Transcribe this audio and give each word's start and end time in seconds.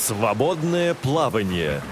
Свободное 0.00 0.94
плавание. 0.94 1.82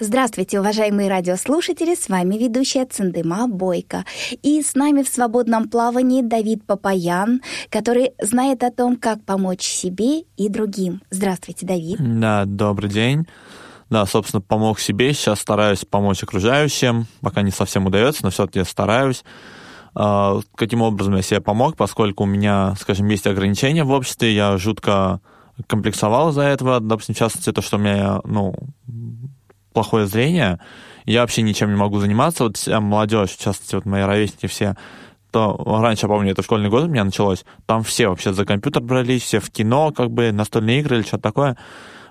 Здравствуйте, 0.00 0.58
уважаемые 0.58 1.08
радиослушатели, 1.08 1.94
с 1.94 2.08
вами 2.08 2.34
ведущая 2.36 2.84
Цендыма 2.84 3.46
Бойко. 3.46 4.04
И 4.42 4.60
с 4.60 4.74
нами 4.74 5.04
в 5.04 5.08
свободном 5.08 5.68
плавании 5.68 6.22
Давид 6.22 6.66
Папаян, 6.66 7.42
который 7.68 8.10
знает 8.20 8.64
о 8.64 8.72
том, 8.72 8.96
как 8.96 9.22
помочь 9.22 9.62
себе 9.62 10.22
и 10.36 10.48
другим. 10.48 11.00
Здравствуйте, 11.10 11.64
Давид. 11.64 11.98
Да, 12.00 12.44
добрый 12.44 12.90
день. 12.90 13.28
Да, 13.88 14.04
собственно, 14.04 14.40
помог 14.40 14.80
себе, 14.80 15.12
сейчас 15.14 15.38
стараюсь 15.38 15.84
помочь 15.84 16.24
окружающим, 16.24 17.06
пока 17.20 17.42
не 17.42 17.52
совсем 17.52 17.86
удается, 17.86 18.24
но 18.24 18.30
все-таки 18.30 18.64
стараюсь. 18.64 19.22
А, 19.94 20.40
каким 20.54 20.82
образом 20.82 21.16
я 21.16 21.22
себе 21.22 21.40
помог, 21.40 21.76
поскольку 21.76 22.24
у 22.24 22.26
меня, 22.26 22.74
скажем, 22.78 23.08
есть 23.08 23.26
ограничения 23.26 23.84
в 23.84 23.90
обществе, 23.90 24.34
я 24.34 24.56
жутко 24.56 25.20
комплексовал 25.66 26.30
из-за 26.30 26.42
этого, 26.42 26.80
допустим, 26.80 27.14
в 27.14 27.18
частности, 27.18 27.52
то, 27.52 27.60
что 27.60 27.76
у 27.76 27.80
меня, 27.80 28.20
ну, 28.24 28.54
плохое 29.72 30.06
зрение, 30.06 30.60
я 31.04 31.20
вообще 31.20 31.42
ничем 31.42 31.70
не 31.70 31.76
могу 31.76 31.98
заниматься. 31.98 32.44
Вот 32.44 32.56
вся 32.56 32.80
молодежь, 32.80 33.30
в 33.30 33.40
частности, 33.40 33.74
вот 33.74 33.84
мои 33.84 34.02
ровесники 34.02 34.46
все, 34.46 34.76
то 35.30 35.56
раньше, 35.80 36.06
я 36.06 36.08
помню, 36.08 36.32
это 36.32 36.42
школьный 36.42 36.70
год 36.70 36.84
у 36.84 36.88
меня 36.88 37.04
началось, 37.04 37.44
там 37.66 37.82
все 37.82 38.08
вообще 38.08 38.32
за 38.32 38.44
компьютер 38.44 38.82
брались, 38.82 39.22
все 39.22 39.40
в 39.40 39.50
кино, 39.50 39.92
как 39.92 40.10
бы 40.10 40.32
настольные 40.32 40.80
игры 40.80 40.96
или 40.96 41.02
что-то 41.02 41.22
такое. 41.22 41.56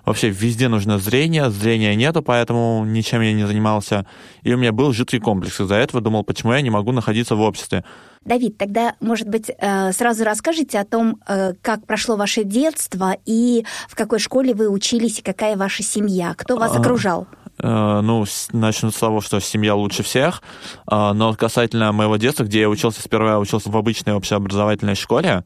Вообще 0.04 0.30
везде 0.30 0.68
нужно 0.68 0.98
зрение, 0.98 1.50
зрения 1.50 1.94
нету, 1.94 2.22
поэтому 2.22 2.84
ничем 2.84 3.20
я 3.20 3.32
не 3.32 3.46
занимался. 3.46 4.06
И 4.42 4.52
у 4.52 4.56
меня 4.56 4.72
был 4.72 4.92
жуткий 4.92 5.20
комплекс 5.20 5.60
из-за 5.60 5.76
этого. 5.76 6.00
Думал, 6.00 6.24
почему 6.24 6.52
я 6.52 6.60
не 6.60 6.70
могу 6.70 6.92
находиться 6.92 7.34
в 7.34 7.40
обществе. 7.40 7.84
Давид, 8.24 8.58
тогда, 8.58 8.94
может 9.00 9.28
быть, 9.28 9.50
э, 9.50 9.92
сразу 9.92 10.24
расскажите 10.24 10.78
о 10.78 10.84
том, 10.84 11.18
э, 11.26 11.54
как 11.62 11.86
прошло 11.86 12.16
ваше 12.16 12.44
детство 12.44 13.16
и 13.24 13.64
в 13.88 13.96
какой 13.96 14.18
школе 14.18 14.52
вы 14.52 14.68
учились, 14.68 15.20
и 15.20 15.22
какая 15.22 15.56
ваша 15.56 15.82
семья, 15.82 16.34
кто 16.36 16.56
вас 16.58 16.74
а, 16.74 16.80
окружал? 16.80 17.26
Э, 17.62 18.00
ну, 18.02 18.24
начну 18.52 18.90
с 18.90 18.96
того, 18.96 19.20
что 19.20 19.40
семья 19.40 19.74
лучше 19.74 20.02
всех. 20.02 20.42
А, 20.86 21.12
но 21.14 21.34
касательно 21.34 21.92
моего 21.92 22.16
детства, 22.16 22.44
где 22.44 22.60
я 22.60 22.68
учился, 22.68 23.00
сперва 23.02 23.30
я 23.30 23.38
учился 23.38 23.70
в 23.70 23.76
обычной 23.76 24.14
общеобразовательной 24.14 24.94
школе. 24.94 25.44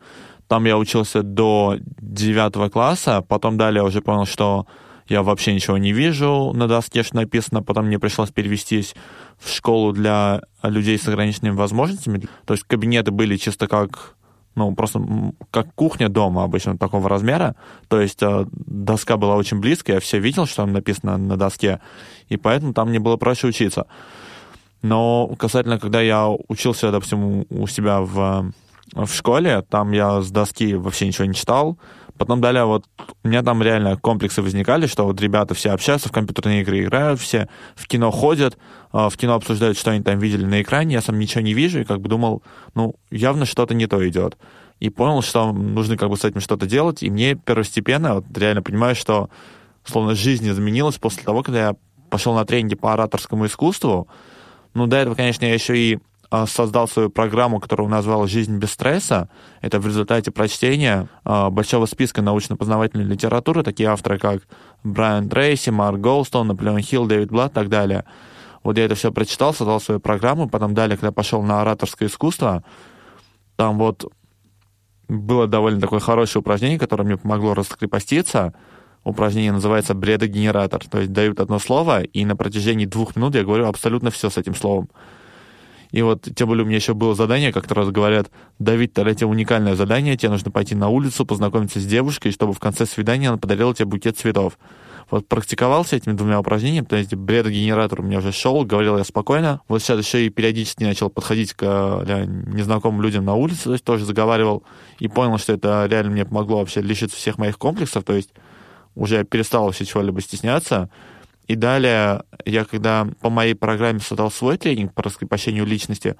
Там 0.54 0.66
я 0.66 0.78
учился 0.78 1.24
до 1.24 1.78
девятого 2.00 2.68
класса. 2.68 3.22
Потом 3.22 3.58
далее 3.58 3.78
я 3.78 3.84
уже 3.84 4.00
понял, 4.00 4.24
что 4.24 4.68
я 5.08 5.24
вообще 5.24 5.52
ничего 5.52 5.78
не 5.78 5.90
вижу 5.90 6.52
на 6.54 6.68
доске, 6.68 7.02
что 7.02 7.16
написано. 7.16 7.60
Потом 7.60 7.86
мне 7.86 7.98
пришлось 7.98 8.30
перевестись 8.30 8.94
в 9.36 9.50
школу 9.52 9.92
для 9.92 10.42
людей 10.62 10.96
с 10.96 11.08
ограниченными 11.08 11.56
возможностями. 11.56 12.28
То 12.44 12.54
есть 12.54 12.62
кабинеты 12.68 13.10
были 13.10 13.36
чисто 13.36 13.66
как 13.66 14.14
ну, 14.54 14.72
просто 14.76 15.04
как 15.50 15.74
кухня 15.74 16.08
дома 16.08 16.44
обычно 16.44 16.78
такого 16.78 17.08
размера. 17.08 17.56
То 17.88 18.00
есть 18.00 18.22
э, 18.22 18.46
доска 18.52 19.16
была 19.16 19.34
очень 19.34 19.58
близкая, 19.58 19.96
я 19.96 20.00
все 20.00 20.20
видел, 20.20 20.46
что 20.46 20.58
там 20.58 20.72
написано 20.72 21.18
на 21.18 21.36
доске, 21.36 21.80
и 22.28 22.36
поэтому 22.36 22.74
там 22.74 22.90
мне 22.90 23.00
было 23.00 23.16
проще 23.16 23.48
учиться. 23.48 23.88
Но 24.82 25.34
касательно, 25.36 25.80
когда 25.80 26.00
я 26.00 26.28
учился, 26.28 26.92
допустим, 26.92 27.44
у 27.50 27.66
себя 27.66 28.02
в, 28.02 28.52
в 28.94 29.12
школе, 29.12 29.62
там 29.68 29.92
я 29.92 30.20
с 30.20 30.30
доски 30.30 30.74
вообще 30.74 31.06
ничего 31.06 31.26
не 31.26 31.34
читал, 31.34 31.78
Потом 32.16 32.40
далее 32.40 32.64
вот 32.64 32.84
у 33.24 33.28
меня 33.28 33.42
там 33.42 33.60
реально 33.60 33.96
комплексы 33.96 34.40
возникали, 34.40 34.86
что 34.86 35.04
вот 35.04 35.20
ребята 35.20 35.54
все 35.54 35.70
общаются, 35.70 36.08
в 36.08 36.12
компьютерные 36.12 36.62
игры 36.62 36.84
играют, 36.84 37.20
все 37.20 37.48
в 37.74 37.88
кино 37.88 38.12
ходят, 38.12 38.56
а, 38.92 39.08
в 39.08 39.16
кино 39.16 39.34
обсуждают, 39.34 39.76
что 39.76 39.90
они 39.90 40.00
там 40.00 40.20
видели 40.20 40.44
на 40.44 40.62
экране, 40.62 40.94
я 40.94 41.02
сам 41.02 41.18
ничего 41.18 41.40
не 41.40 41.54
вижу, 41.54 41.80
и 41.80 41.84
как 41.84 42.00
бы 42.00 42.08
думал, 42.08 42.44
ну, 42.74 42.94
явно 43.10 43.46
что-то 43.46 43.74
не 43.74 43.88
то 43.88 44.06
идет. 44.08 44.36
И 44.78 44.90
понял, 44.90 45.22
что 45.22 45.52
нужно 45.52 45.96
как 45.96 46.08
бы 46.08 46.16
с 46.16 46.24
этим 46.24 46.40
что-то 46.40 46.66
делать, 46.66 47.02
и 47.02 47.10
мне 47.10 47.34
первостепенно, 47.34 48.16
вот 48.16 48.26
реально 48.36 48.62
понимаю, 48.62 48.94
что 48.94 49.28
словно 49.84 50.14
жизнь 50.14 50.48
изменилась 50.48 50.98
после 50.98 51.24
того, 51.24 51.42
когда 51.42 51.68
я 51.68 51.76
пошел 52.10 52.32
на 52.34 52.44
тренинги 52.44 52.76
по 52.76 52.92
ораторскому 52.92 53.46
искусству. 53.46 54.06
Ну, 54.72 54.86
до 54.86 54.98
этого, 54.98 55.16
конечно, 55.16 55.46
я 55.46 55.54
еще 55.54 55.76
и 55.76 55.98
создал 56.46 56.88
свою 56.88 57.10
программу, 57.10 57.60
которую 57.60 57.88
назвал 57.88 58.26
«Жизнь 58.26 58.56
без 58.58 58.72
стресса». 58.72 59.28
Это 59.60 59.78
в 59.78 59.86
результате 59.86 60.30
прочтения 60.30 61.08
а, 61.24 61.50
большого 61.50 61.86
списка 61.86 62.22
научно-познавательной 62.22 63.04
литературы, 63.04 63.62
такие 63.62 63.88
авторы, 63.88 64.18
как 64.18 64.42
Брайан 64.82 65.28
Трейси, 65.28 65.70
Марк 65.70 66.00
Голстон, 66.00 66.48
Наполеон 66.48 66.80
Хилл, 66.80 67.06
Дэвид 67.06 67.30
Блад 67.30 67.52
и 67.52 67.54
так 67.54 67.68
далее. 67.68 68.04
Вот 68.62 68.78
я 68.78 68.86
это 68.86 68.94
все 68.94 69.12
прочитал, 69.12 69.54
создал 69.54 69.80
свою 69.80 70.00
программу, 70.00 70.48
потом 70.48 70.74
далее, 70.74 70.96
когда 70.96 71.12
пошел 71.12 71.42
на 71.42 71.60
ораторское 71.60 72.08
искусство, 72.08 72.64
там 73.56 73.78
вот 73.78 74.10
было 75.08 75.46
довольно 75.46 75.80
такое 75.80 76.00
хорошее 76.00 76.40
упражнение, 76.40 76.78
которое 76.78 77.04
мне 77.04 77.16
помогло 77.16 77.54
раскрепоститься. 77.54 78.54
Упражнение 79.04 79.52
называется 79.52 79.94
бредогенератор. 79.94 80.82
То 80.88 81.00
есть 81.00 81.12
дают 81.12 81.40
одно 81.40 81.58
слово, 81.58 82.02
и 82.02 82.24
на 82.24 82.36
протяжении 82.36 82.86
двух 82.86 83.16
минут 83.16 83.34
я 83.34 83.44
говорю 83.44 83.66
абсолютно 83.66 84.10
все 84.10 84.30
с 84.30 84.38
этим 84.38 84.54
словом. 84.54 84.88
И 85.94 86.02
вот, 86.02 86.26
тем 86.34 86.48
более, 86.48 86.64
у 86.64 86.66
меня 86.66 86.78
еще 86.78 86.92
было 86.92 87.14
задание, 87.14 87.52
как-то 87.52 87.76
раз 87.76 87.88
говорят, 87.88 88.28
Давид, 88.58 88.94
тогда 88.94 89.14
тебе 89.14 89.28
уникальное 89.28 89.76
задание, 89.76 90.16
тебе 90.16 90.30
нужно 90.30 90.50
пойти 90.50 90.74
на 90.74 90.88
улицу, 90.88 91.24
познакомиться 91.24 91.78
с 91.78 91.86
девушкой, 91.86 92.32
чтобы 92.32 92.52
в 92.52 92.58
конце 92.58 92.84
свидания 92.84 93.28
она 93.28 93.38
подарила 93.38 93.72
тебе 93.72 93.84
букет 93.84 94.18
цветов. 94.18 94.58
Вот 95.08 95.28
практиковался 95.28 95.94
этими 95.94 96.14
двумя 96.14 96.40
упражнениями, 96.40 96.84
то 96.84 96.96
есть 96.96 97.14
бредогенератор 97.14 98.00
у 98.00 98.02
меня 98.02 98.18
уже 98.18 98.32
шел, 98.32 98.64
говорил 98.64 98.98
я 98.98 99.04
спокойно. 99.04 99.60
Вот 99.68 99.82
сейчас 99.82 100.04
еще 100.04 100.26
и 100.26 100.30
периодически 100.30 100.82
начал 100.82 101.10
подходить 101.10 101.52
к 101.52 101.60
да, 102.04 102.24
незнакомым 102.24 103.00
людям 103.00 103.24
на 103.24 103.34
улице, 103.34 103.62
то 103.62 103.72
есть 103.74 103.84
тоже 103.84 104.04
заговаривал, 104.04 104.64
и 104.98 105.06
понял, 105.06 105.38
что 105.38 105.52
это 105.52 105.86
реально 105.88 106.10
мне 106.10 106.24
помогло 106.24 106.58
вообще 106.58 106.80
лишиться 106.80 107.16
всех 107.16 107.38
моих 107.38 107.56
комплексов, 107.56 108.02
то 108.02 108.14
есть 108.14 108.30
уже 108.96 109.22
перестал 109.22 109.66
вообще 109.66 109.84
чего-либо 109.84 110.20
стесняться. 110.20 110.90
И 111.46 111.56
далее, 111.56 112.24
я 112.44 112.64
когда 112.64 113.06
по 113.20 113.30
моей 113.30 113.54
программе 113.54 114.00
создал 114.00 114.30
свой 114.30 114.56
тренинг 114.56 114.94
по 114.94 115.02
раскрепощению 115.02 115.66
личности, 115.66 116.16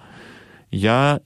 я 0.71 1.21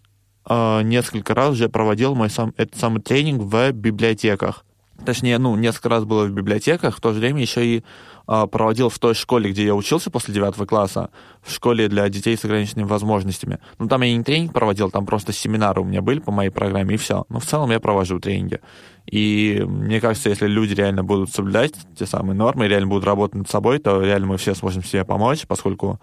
э, 0.48 0.82
несколько 0.82 1.34
раз 1.34 1.50
уже 1.53 1.69
проводил 1.69 2.14
мой 2.14 2.31
сам, 2.31 2.54
этот 2.56 2.78
самый 2.78 3.03
тренинг 3.03 3.42
в 3.42 3.72
библиотеках. 3.72 4.64
Точнее, 5.04 5.38
ну, 5.38 5.56
несколько 5.56 5.88
раз 5.88 6.04
было 6.04 6.25
в 6.25 6.32
библиотеках, 6.32 6.97
в 6.97 7.00
то 7.00 7.12
же 7.12 7.20
время 7.20 7.41
еще 7.41 7.64
и 7.64 7.84
проводил 8.28 8.91
в 8.91 8.99
той 8.99 9.15
школе, 9.15 9.50
где 9.50 9.65
я 9.65 9.75
учился 9.75 10.11
после 10.11 10.34
девятого 10.34 10.66
класса, 10.66 11.09
в 11.43 11.50
школе 11.50 11.89
для 11.89 12.06
детей 12.11 12.37
с 12.37 12.44
ограниченными 12.44 12.87
возможностями. 12.87 13.59
Ну, 13.78 13.89
там 13.89 14.03
я 14.03 14.15
не 14.15 14.22
тренинг 14.22 14.53
проводил, 14.53 14.91
там 14.91 15.06
просто 15.06 15.33
семинары 15.33 15.81
у 15.81 15.84
меня 15.84 16.03
были 16.03 16.19
по 16.19 16.31
моей 16.31 16.50
программе, 16.50 16.94
и 16.94 16.99
все. 16.99 17.25
Но 17.31 17.41
в 17.41 17.47
целом 17.47 17.71
я 17.71 17.81
провожу 17.81 18.21
тренинги. 18.21 18.61
И 19.11 19.65
мне 19.67 20.00
кажется, 20.00 20.28
если 20.28 20.47
люди 20.47 20.75
реально 20.75 21.03
будут 21.03 21.33
соблюдать 21.33 21.75
те 21.99 22.05
самые 22.05 22.37
нормы, 22.37 22.69
реально 22.69 22.88
будут 22.88 23.05
работать 23.05 23.34
над 23.34 23.49
собой, 23.49 23.78
то 23.78 24.03
реально 24.03 24.27
мы 24.27 24.37
все 24.37 24.55
сможем 24.55 24.84
себе 24.84 25.06
помочь, 25.06 25.47
поскольку 25.47 25.99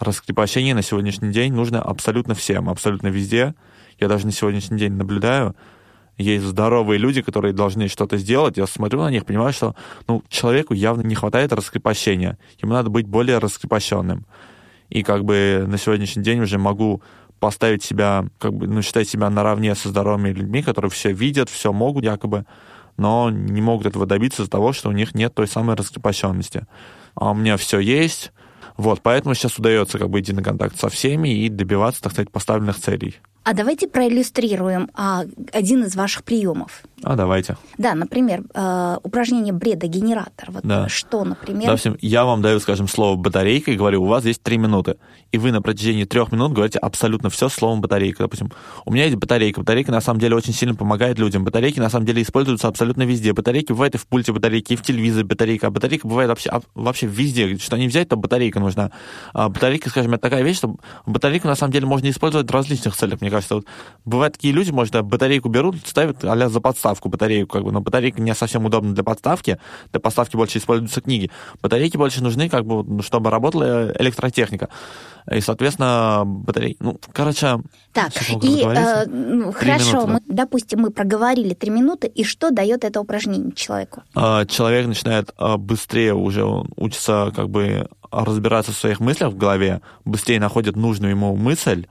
раскрепощение 0.00 0.74
на 0.74 0.82
сегодняшний 0.82 1.30
день 1.30 1.52
нужно 1.52 1.80
абсолютно 1.80 2.34
всем, 2.34 2.68
абсолютно 2.68 3.08
везде. 3.08 3.54
Я 4.00 4.08
даже 4.08 4.26
на 4.26 4.32
сегодняшний 4.32 4.78
день 4.78 4.94
наблюдаю, 4.94 5.54
есть 6.20 6.44
здоровые 6.44 6.98
люди, 6.98 7.22
которые 7.22 7.52
должны 7.52 7.88
что-то 7.88 8.18
сделать. 8.18 8.56
Я 8.56 8.66
смотрю 8.66 9.00
на 9.00 9.10
них, 9.10 9.24
понимаю, 9.24 9.52
что 9.52 9.74
ну, 10.06 10.22
человеку 10.28 10.74
явно 10.74 11.02
не 11.02 11.14
хватает 11.14 11.52
раскрепощения. 11.52 12.38
Ему 12.62 12.72
надо 12.72 12.90
быть 12.90 13.06
более 13.06 13.38
раскрепощенным. 13.38 14.26
И 14.88 15.02
как 15.02 15.24
бы 15.24 15.64
на 15.66 15.78
сегодняшний 15.78 16.22
день 16.22 16.40
уже 16.40 16.58
могу 16.58 17.02
поставить 17.38 17.82
себя, 17.82 18.26
как 18.38 18.52
бы, 18.52 18.66
ну, 18.66 18.82
считать 18.82 19.08
себя 19.08 19.30
наравне 19.30 19.74
со 19.74 19.88
здоровыми 19.88 20.30
людьми, 20.30 20.62
которые 20.62 20.90
все 20.90 21.12
видят, 21.12 21.48
все 21.48 21.72
могут 21.72 22.04
якобы, 22.04 22.44
но 22.96 23.30
не 23.30 23.62
могут 23.62 23.86
этого 23.86 24.04
добиться 24.04 24.42
из-за 24.42 24.50
того, 24.50 24.72
что 24.72 24.90
у 24.90 24.92
них 24.92 25.14
нет 25.14 25.34
той 25.34 25.48
самой 25.48 25.74
раскрепощенности. 25.74 26.66
А 27.14 27.30
у 27.30 27.34
меня 27.34 27.56
все 27.56 27.78
есть, 27.78 28.32
вот, 28.76 29.00
поэтому 29.02 29.34
сейчас 29.34 29.58
удается 29.58 29.98
как 29.98 30.10
бы 30.10 30.20
идти 30.20 30.32
на 30.32 30.42
контакт 30.42 30.78
со 30.78 30.88
всеми 30.88 31.28
и 31.28 31.48
добиваться, 31.48 32.02
так 32.02 32.12
сказать, 32.12 32.30
поставленных 32.30 32.78
целей. 32.78 33.16
А 33.42 33.54
давайте 33.54 33.88
проиллюстрируем 33.88 34.90
а, 34.94 35.24
один 35.52 35.84
из 35.84 35.96
ваших 35.96 36.24
приемов. 36.24 36.82
А, 37.02 37.16
давайте. 37.16 37.56
Да, 37.78 37.94
например, 37.94 38.44
э, 38.54 38.98
упражнение 39.02 39.52
бредогенератор. 39.52 40.50
Вот 40.50 40.64
да. 40.64 40.88
что, 40.88 41.24
например? 41.24 41.66
Допустим, 41.66 41.96
я 42.00 42.24
вам 42.24 42.42
даю, 42.42 42.60
скажем, 42.60 42.88
слово 42.88 43.16
батарейка 43.16 43.70
и 43.70 43.76
говорю, 43.76 44.02
у 44.02 44.06
вас 44.06 44.24
есть 44.24 44.42
три 44.42 44.58
минуты. 44.58 44.96
И 45.32 45.38
вы 45.38 45.50
на 45.50 45.62
протяжении 45.62 46.04
трех 46.04 46.32
минут 46.32 46.52
говорите 46.52 46.78
абсолютно 46.78 47.30
все 47.30 47.48
словом 47.48 47.80
батарейка. 47.80 48.24
Допустим, 48.24 48.50
у 48.84 48.92
меня 48.92 49.04
есть 49.04 49.16
батарейка. 49.16 49.60
Батарейка 49.60 49.92
на 49.92 50.00
самом 50.00 50.20
деле 50.20 50.36
очень 50.36 50.52
сильно 50.52 50.74
помогает 50.74 51.18
людям. 51.18 51.44
Батарейки 51.44 51.80
на 51.80 51.88
самом 51.88 52.04
деле 52.04 52.22
используются 52.22 52.68
абсолютно 52.68 53.02
везде. 53.02 53.32
Батарейки 53.32 53.72
бывают 53.72 53.94
и 53.94 53.98
в 53.98 54.06
пульте 54.06 54.32
батарейки, 54.32 54.74
и 54.74 54.76
в 54.76 54.82
телевизоре 54.82 55.24
батарейка. 55.24 55.68
А 55.68 55.70
батарейка 55.70 56.06
бывает 56.06 56.28
вообще, 56.28 56.50
вообще 56.74 57.06
везде. 57.06 57.56
Что 57.56 57.76
не 57.76 57.88
взять, 57.88 58.08
то 58.08 58.16
батарейка 58.16 58.60
нужна. 58.60 58.90
А 59.32 59.48
батарейка, 59.48 59.88
скажем, 59.88 60.12
это 60.12 60.22
такая 60.22 60.42
вещь, 60.42 60.58
что 60.58 60.76
батарейку 61.06 61.48
на 61.48 61.54
самом 61.54 61.72
деле 61.72 61.86
можно 61.86 62.10
использовать 62.10 62.50
в 62.50 62.52
различных 62.52 62.94
целях. 62.94 63.20
Мне 63.20 63.30
кажется, 63.30 63.54
вот 63.56 63.66
бывают 64.04 64.34
такие 64.34 64.52
люди, 64.52 64.70
может, 64.70 65.00
батарейку 65.02 65.48
берут, 65.48 65.76
ставят 65.86 66.24
а 66.24 66.48
за 66.48 66.60
подставку 66.60 66.89
подставку, 66.90 67.08
батарейку, 67.08 67.52
как 67.52 67.64
бы, 67.64 67.72
но 67.72 67.80
батарейка 67.80 68.20
не 68.20 68.34
совсем 68.34 68.64
удобна 68.64 68.94
для 68.94 69.04
подставки, 69.04 69.58
для 69.92 70.00
подставки 70.00 70.36
больше 70.36 70.58
используются 70.58 71.00
книги. 71.00 71.30
Батарейки 71.62 71.96
больше 71.96 72.22
нужны, 72.22 72.48
как 72.48 72.64
бы, 72.64 72.82
ну, 72.84 73.02
чтобы 73.02 73.30
работала 73.30 73.92
электротехника. 73.98 74.68
И, 75.30 75.40
соответственно, 75.40 76.22
батарейки... 76.24 76.78
Ну, 76.80 76.98
короче... 77.12 77.60
Так, 77.92 78.10
и 78.42 78.62
э, 78.62 79.06
ну, 79.06 79.52
хорошо, 79.52 80.06
мы, 80.06 80.20
допустим, 80.26 80.80
мы 80.80 80.90
проговорили 80.90 81.54
три 81.54 81.70
минуты, 81.70 82.08
и 82.08 82.24
что 82.24 82.50
дает 82.50 82.84
это 82.84 83.00
упражнение 83.00 83.52
человеку? 83.52 84.02
А, 84.14 84.44
человек 84.46 84.86
начинает 84.86 85.30
а, 85.36 85.56
быстрее 85.56 86.14
уже 86.14 86.44
учится 86.76 87.32
как 87.34 87.48
бы 87.48 87.88
разбираться 88.10 88.72
в 88.72 88.76
своих 88.76 89.00
мыслях 89.00 89.32
в 89.32 89.36
голове, 89.36 89.80
быстрее 90.04 90.40
находит 90.40 90.76
нужную 90.76 91.10
ему 91.12 91.36
мысль, 91.36 91.86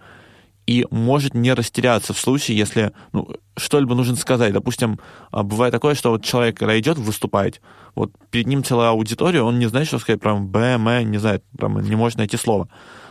и 0.69 0.86
может 0.92 1.33
не 1.33 1.51
растеряться 1.54 2.13
в 2.13 2.19
случае, 2.19 2.56
если 2.56 2.92
ну, 3.12 3.27
что-либо 3.57 3.95
нужно 3.95 4.16
сказать. 4.16 4.54
Допустим, 4.54 5.00
а, 5.31 5.42
бывает 5.42 5.71
такое, 5.71 5.95
что 5.95 6.12
вот 6.12 6.24
человек, 6.24 6.60
когда 6.60 6.80
идет 6.80 7.00
выступать, 7.00 7.60
вот 7.95 8.12
перед 8.30 8.45
ним 8.45 8.63
целая 8.63 8.89
аудитория, 8.89 9.42
он 9.42 9.57
не 9.57 9.66
знает, 9.66 9.88
что 9.88 9.98
сказать, 9.98 10.21
прям 10.21 10.48
Б, 10.48 10.60
М, 10.75 11.10
не 11.10 11.18
знает, 11.18 11.44
прям 11.57 11.80
не 11.81 11.95
может 11.95 12.19
найти 12.19 12.38
слово. 12.38 12.69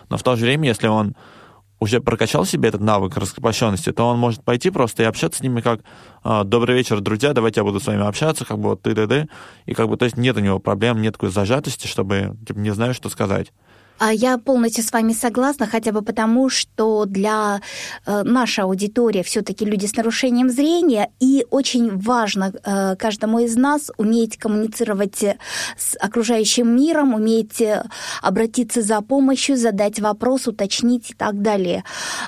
Но 0.08 0.16
в 0.16 0.22
то 0.22 0.36
же 0.36 0.44
время, 0.44 0.68
если 0.68 0.86
он 0.86 1.16
уже 1.80 2.00
прокачал 2.00 2.44
себе 2.44 2.68
этот 2.68 2.80
навык 2.80 3.16
раскрепощенности, 3.16 3.90
то 3.90 4.04
он 4.04 4.20
может 4.20 4.44
пойти 4.44 4.70
просто 4.70 5.02
и 5.02 5.06
общаться 5.06 5.40
с 5.40 5.42
ними 5.42 5.60
как 5.60 5.80
«А, 6.22 6.44
«Добрый 6.44 6.76
вечер, 6.76 7.00
друзья, 7.00 7.32
давайте 7.32 7.58
я 7.58 7.64
буду 7.64 7.80
с 7.80 7.86
вами 7.88 8.06
общаться», 8.06 8.44
как 8.44 8.60
бы 8.60 8.68
вот 8.68 8.82
ты, 8.82 8.94
ты, 8.94 9.08
ты. 9.08 9.28
И 9.66 9.74
как 9.74 9.88
бы, 9.88 9.96
то 9.96 10.04
есть 10.04 10.16
нет 10.16 10.36
у 10.36 10.40
него 10.40 10.60
проблем, 10.60 11.02
нет 11.02 11.14
такой 11.14 11.30
зажатости, 11.30 11.88
чтобы 11.88 12.36
типа, 12.46 12.60
не 12.60 12.70
знаю, 12.70 12.94
что 12.94 13.08
сказать. 13.08 13.52
А 13.98 14.12
Я 14.12 14.38
полностью 14.38 14.84
с 14.84 14.92
вами 14.92 15.12
согласна, 15.12 15.66
хотя 15.66 15.92
бы 15.92 16.02
потому, 16.02 16.48
что 16.48 17.04
для 17.04 17.60
э, 18.06 18.22
нашей 18.22 18.64
аудитории 18.64 19.22
все-таки 19.22 19.64
люди 19.64 19.86
с 19.86 19.96
нарушением 19.96 20.50
зрения, 20.50 21.10
и 21.18 21.44
очень 21.50 21.98
важно 21.98 22.52
э, 22.52 22.96
каждому 22.96 23.40
из 23.40 23.56
нас 23.56 23.90
уметь 23.96 24.36
коммуницировать 24.36 25.24
с 25.76 25.96
окружающим 25.98 26.76
миром, 26.76 27.14
уметь 27.14 27.62
обратиться 28.22 28.82
за 28.82 29.00
помощью, 29.00 29.56
задать 29.56 29.98
вопрос, 29.98 30.46
уточнить 30.46 31.10
и 31.10 31.14
так 31.14 31.42
далее. 31.42 31.82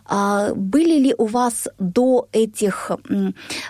А 0.06 0.52
были 0.54 0.98
ли 0.98 1.14
у 1.16 1.26
вас 1.26 1.68
до 1.78 2.28
этих 2.32 2.90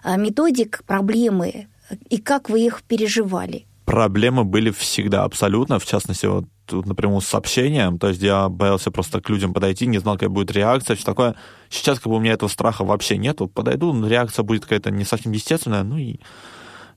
методик 0.05 0.82
проблемы, 0.87 1.69
и 2.08 2.19
как 2.19 2.49
вы 2.49 2.61
их 2.61 2.82
переживали? 2.82 3.67
Проблемы 3.91 4.45
были 4.45 4.71
всегда 4.71 5.25
абсолютно, 5.25 5.81
в 5.81 5.85
частности, 5.85 6.25
вот 6.27 6.45
напрямую 6.71 7.23
с 7.23 7.27
сообщением, 7.27 7.99
то 7.99 8.07
есть 8.07 8.23
я 8.23 8.49
боялся 8.49 8.93
просто 8.93 9.21
к 9.21 9.29
людям 9.29 9.53
подойти, 9.53 9.85
не 9.87 9.99
знал, 9.99 10.15
какая 10.15 10.29
будет 10.29 10.53
реакция, 10.53 10.95
все 10.95 11.05
такое. 11.05 11.35
Сейчас 11.71 11.99
как 11.99 12.07
бы 12.07 12.19
у 12.19 12.21
меня 12.21 12.35
этого 12.35 12.49
страха 12.49 12.85
вообще 12.85 13.17
нету, 13.17 13.49
подойду, 13.49 13.93
реакция 14.07 14.45
будет 14.45 14.63
какая-то 14.63 14.93
не 14.93 15.05
совсем 15.05 15.33
естественная, 15.33 15.83
ну 15.83 15.97
и 15.97 16.21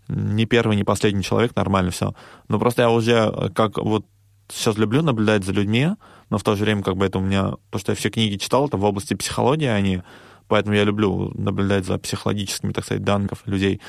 не 0.07 0.45
первый, 0.45 0.77
не 0.77 0.83
последний 0.83 1.23
человек, 1.23 1.55
нормально 1.55 1.89
все. 1.89 2.13
Но 2.47 2.59
просто 2.59 2.83
я 2.83 2.91
уже 2.91 3.51
как 3.55 3.79
вот 3.79 4.05
сейчас 4.51 4.77
люблю 4.77 5.01
наблюдать 5.01 5.43
за 5.43 5.51
людьми, 5.51 5.87
но 6.29 6.37
в 6.37 6.43
то 6.43 6.55
же 6.55 6.63
время 6.63 6.83
как 6.83 6.95
бы 6.95 7.07
это 7.07 7.17
у 7.17 7.23
меня, 7.23 7.53
то, 7.71 7.79
что 7.79 7.93
я 7.93 7.95
все 7.95 8.11
книги 8.11 8.37
читал, 8.37 8.67
это 8.67 8.77
в 8.77 8.83
области 8.83 9.15
психологии 9.15 9.65
они, 9.65 10.03
поэтому 10.47 10.75
я 10.75 10.83
люблю 10.83 11.31
наблюдать 11.35 11.85
за 11.85 11.97
психологическими, 11.97 12.71
так 12.71 12.85
сказать, 12.85 13.03
данными 13.03 13.29
людей. 13.45 13.81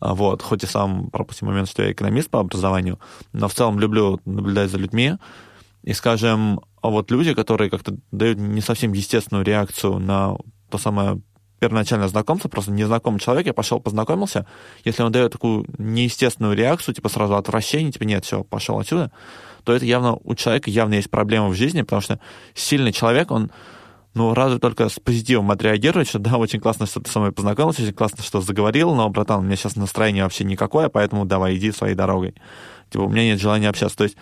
А, 0.00 0.14
вот, 0.14 0.42
хоть 0.42 0.64
и 0.64 0.66
сам 0.66 1.10
пропустим 1.10 1.48
момент, 1.48 1.68
что 1.68 1.82
я 1.82 1.92
экономист 1.92 2.30
по 2.30 2.40
образованию, 2.40 2.98
но 3.32 3.48
в 3.48 3.54
целом 3.54 3.78
люблю 3.78 4.20
наблюдать 4.24 4.70
за 4.70 4.78
людьми. 4.78 5.16
И, 5.82 5.92
скажем, 5.94 6.60
а 6.82 6.88
вот 6.88 7.10
люди, 7.10 7.34
которые 7.34 7.70
как-то 7.70 7.96
дают 8.10 8.38
не 8.38 8.60
совсем 8.60 8.92
естественную 8.92 9.44
реакцию 9.44 9.98
на 9.98 10.36
то 10.70 10.78
самое 10.78 11.20
первоначальное 11.58 12.08
знакомство, 12.08 12.48
просто 12.48 12.72
незнакомый 12.72 13.20
человек, 13.20 13.46
я 13.46 13.52
пошел 13.52 13.80
познакомился, 13.80 14.46
если 14.84 15.02
он 15.02 15.12
дает 15.12 15.32
такую 15.32 15.66
неестественную 15.78 16.56
реакцию, 16.56 16.94
типа 16.94 17.08
сразу 17.08 17.36
отвращение, 17.36 17.92
типа 17.92 18.04
нет, 18.04 18.24
все, 18.24 18.42
пошел 18.42 18.78
отсюда, 18.78 19.12
то 19.64 19.74
это 19.74 19.84
явно 19.84 20.18
у 20.24 20.34
человека 20.34 20.70
явно 20.70 20.94
есть 20.94 21.10
проблема 21.10 21.48
в 21.48 21.54
жизни, 21.54 21.82
потому 21.82 22.00
что 22.00 22.18
сильный 22.54 22.92
человек, 22.92 23.30
он 23.30 23.50
ну, 24.14 24.34
разве 24.34 24.58
только 24.58 24.88
с 24.88 24.98
позитивом 24.98 25.50
отреагировать, 25.50 26.08
что 26.08 26.18
да, 26.18 26.36
очень 26.36 26.60
классно, 26.60 26.86
что 26.86 27.00
ты 27.00 27.10
со 27.10 27.20
мной 27.20 27.32
познакомился, 27.32 27.82
очень 27.82 27.92
классно, 27.92 28.24
что 28.24 28.40
заговорил, 28.40 28.94
но, 28.94 29.08
братан, 29.08 29.40
у 29.40 29.42
меня 29.42 29.56
сейчас 29.56 29.76
настроение 29.76 30.24
вообще 30.24 30.44
никакое, 30.44 30.88
поэтому 30.88 31.24
давай, 31.26 31.56
иди 31.56 31.70
своей 31.70 31.94
дорогой. 31.94 32.34
Типа, 32.90 33.02
у 33.02 33.08
меня 33.08 33.24
нет 33.24 33.40
желания 33.40 33.68
общаться. 33.68 33.98
То 33.98 34.04
есть 34.04 34.16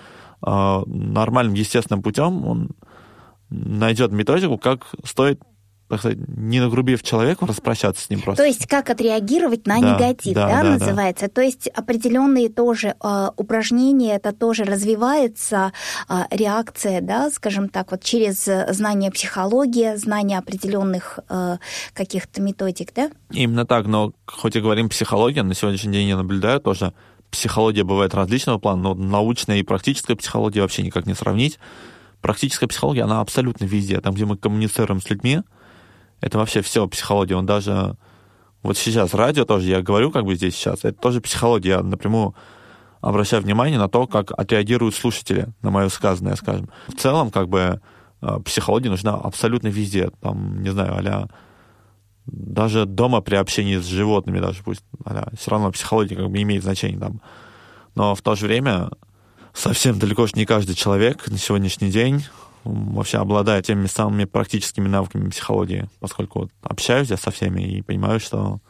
э, 0.46 0.82
нормальным, 0.86 1.54
естественным 1.54 2.02
путем 2.02 2.46
он 2.46 2.70
найдет 3.48 4.12
методику, 4.12 4.58
как 4.58 4.86
стоит 5.04 5.40
так 5.88 6.00
сказать, 6.00 6.18
не 6.28 6.60
нагрубив 6.60 7.02
человеку, 7.02 7.46
распрощаться 7.46 8.04
с 8.04 8.10
ним 8.10 8.20
просто. 8.20 8.42
То 8.42 8.46
есть 8.46 8.66
как 8.66 8.90
отреагировать 8.90 9.66
на 9.66 9.80
да, 9.80 9.94
негатив, 9.94 10.34
да, 10.34 10.48
да, 10.48 10.62
да 10.62 10.70
называется. 10.70 11.26
Да. 11.26 11.32
То 11.32 11.40
есть 11.40 11.68
определенные 11.68 12.50
тоже 12.50 12.94
э, 13.02 13.30
упражнения, 13.36 14.16
это 14.16 14.32
тоже 14.32 14.64
развивается 14.64 15.72
э, 16.08 16.22
реакция, 16.30 17.00
да, 17.00 17.30
скажем 17.30 17.68
так, 17.68 17.90
вот 17.90 18.02
через 18.02 18.44
знание 18.44 19.10
психологии, 19.10 19.96
знание 19.96 20.38
определенных 20.38 21.20
э, 21.28 21.56
каких-то 21.94 22.42
методик, 22.42 22.92
да? 22.94 23.10
Именно 23.30 23.64
так, 23.64 23.86
но 23.86 24.12
хоть 24.26 24.56
и 24.56 24.60
говорим 24.60 24.88
психология, 24.90 25.42
на 25.42 25.54
сегодняшний 25.54 25.92
день 25.92 26.08
я 26.08 26.16
наблюдаю 26.16 26.60
тоже, 26.60 26.92
психология 27.30 27.84
бывает 27.84 28.14
различного 28.14 28.58
плана, 28.58 28.82
но 28.82 28.94
научная 28.94 29.58
и 29.58 29.62
практическая 29.62 30.16
психология 30.16 30.62
вообще 30.62 30.82
никак 30.82 31.06
не 31.06 31.14
сравнить. 31.14 31.58
Практическая 32.20 32.66
психология, 32.66 33.02
она 33.02 33.20
абсолютно 33.20 33.64
везде. 33.64 34.00
Там, 34.00 34.14
где 34.14 34.24
мы 34.24 34.36
коммуницируем 34.36 35.00
с 35.00 35.08
людьми, 35.08 35.42
это 36.20 36.38
вообще 36.38 36.62
все 36.62 36.86
психология. 36.88 37.36
Он 37.36 37.46
даже... 37.46 37.96
Вот 38.62 38.76
сейчас 38.76 39.14
радио 39.14 39.44
тоже, 39.44 39.68
я 39.68 39.82
говорю 39.82 40.10
как 40.10 40.24
бы 40.24 40.34
здесь 40.34 40.56
сейчас, 40.56 40.84
это 40.84 41.00
тоже 41.00 41.20
психология. 41.20 41.70
Я 41.70 41.82
напрямую 41.82 42.34
обращаю 43.00 43.42
внимание 43.42 43.78
на 43.78 43.88
то, 43.88 44.06
как 44.06 44.32
отреагируют 44.32 44.96
слушатели 44.96 45.46
на 45.62 45.70
мое 45.70 45.88
сказанное, 45.88 46.34
скажем. 46.34 46.68
В 46.88 46.94
целом, 46.94 47.30
как 47.30 47.48
бы, 47.48 47.80
э, 48.20 48.38
психология 48.44 48.90
нужна 48.90 49.14
абсолютно 49.14 49.68
везде. 49.68 50.10
Там, 50.20 50.60
не 50.62 50.70
знаю, 50.70 50.96
а 50.96 51.28
даже 52.26 52.84
дома 52.84 53.20
при 53.20 53.36
общении 53.36 53.78
с 53.78 53.86
животными 53.86 54.40
даже 54.40 54.62
пусть, 54.62 54.84
а 55.04 55.30
все 55.36 55.50
равно 55.50 55.70
психология 55.70 56.16
как 56.16 56.28
бы 56.28 56.42
имеет 56.42 56.62
значение 56.62 56.98
там. 56.98 57.20
Но 57.94 58.14
в 58.14 58.22
то 58.22 58.34
же 58.34 58.46
время 58.46 58.90
совсем 59.54 59.98
далеко 59.98 60.26
не 60.34 60.44
каждый 60.44 60.74
человек 60.74 61.28
на 61.28 61.38
сегодняшний 61.38 61.90
день 61.90 62.24
вообще 62.68 63.18
обладаю 63.18 63.62
теми 63.62 63.86
самыми 63.86 64.24
практическими 64.24 64.88
навыками 64.88 65.30
психологии, 65.30 65.88
поскольку 66.00 66.40
вот 66.40 66.50
общаюсь 66.62 67.10
я 67.10 67.16
со 67.16 67.30
всеми 67.30 67.62
и 67.62 67.82
понимаю, 67.82 68.20
что 68.20 68.60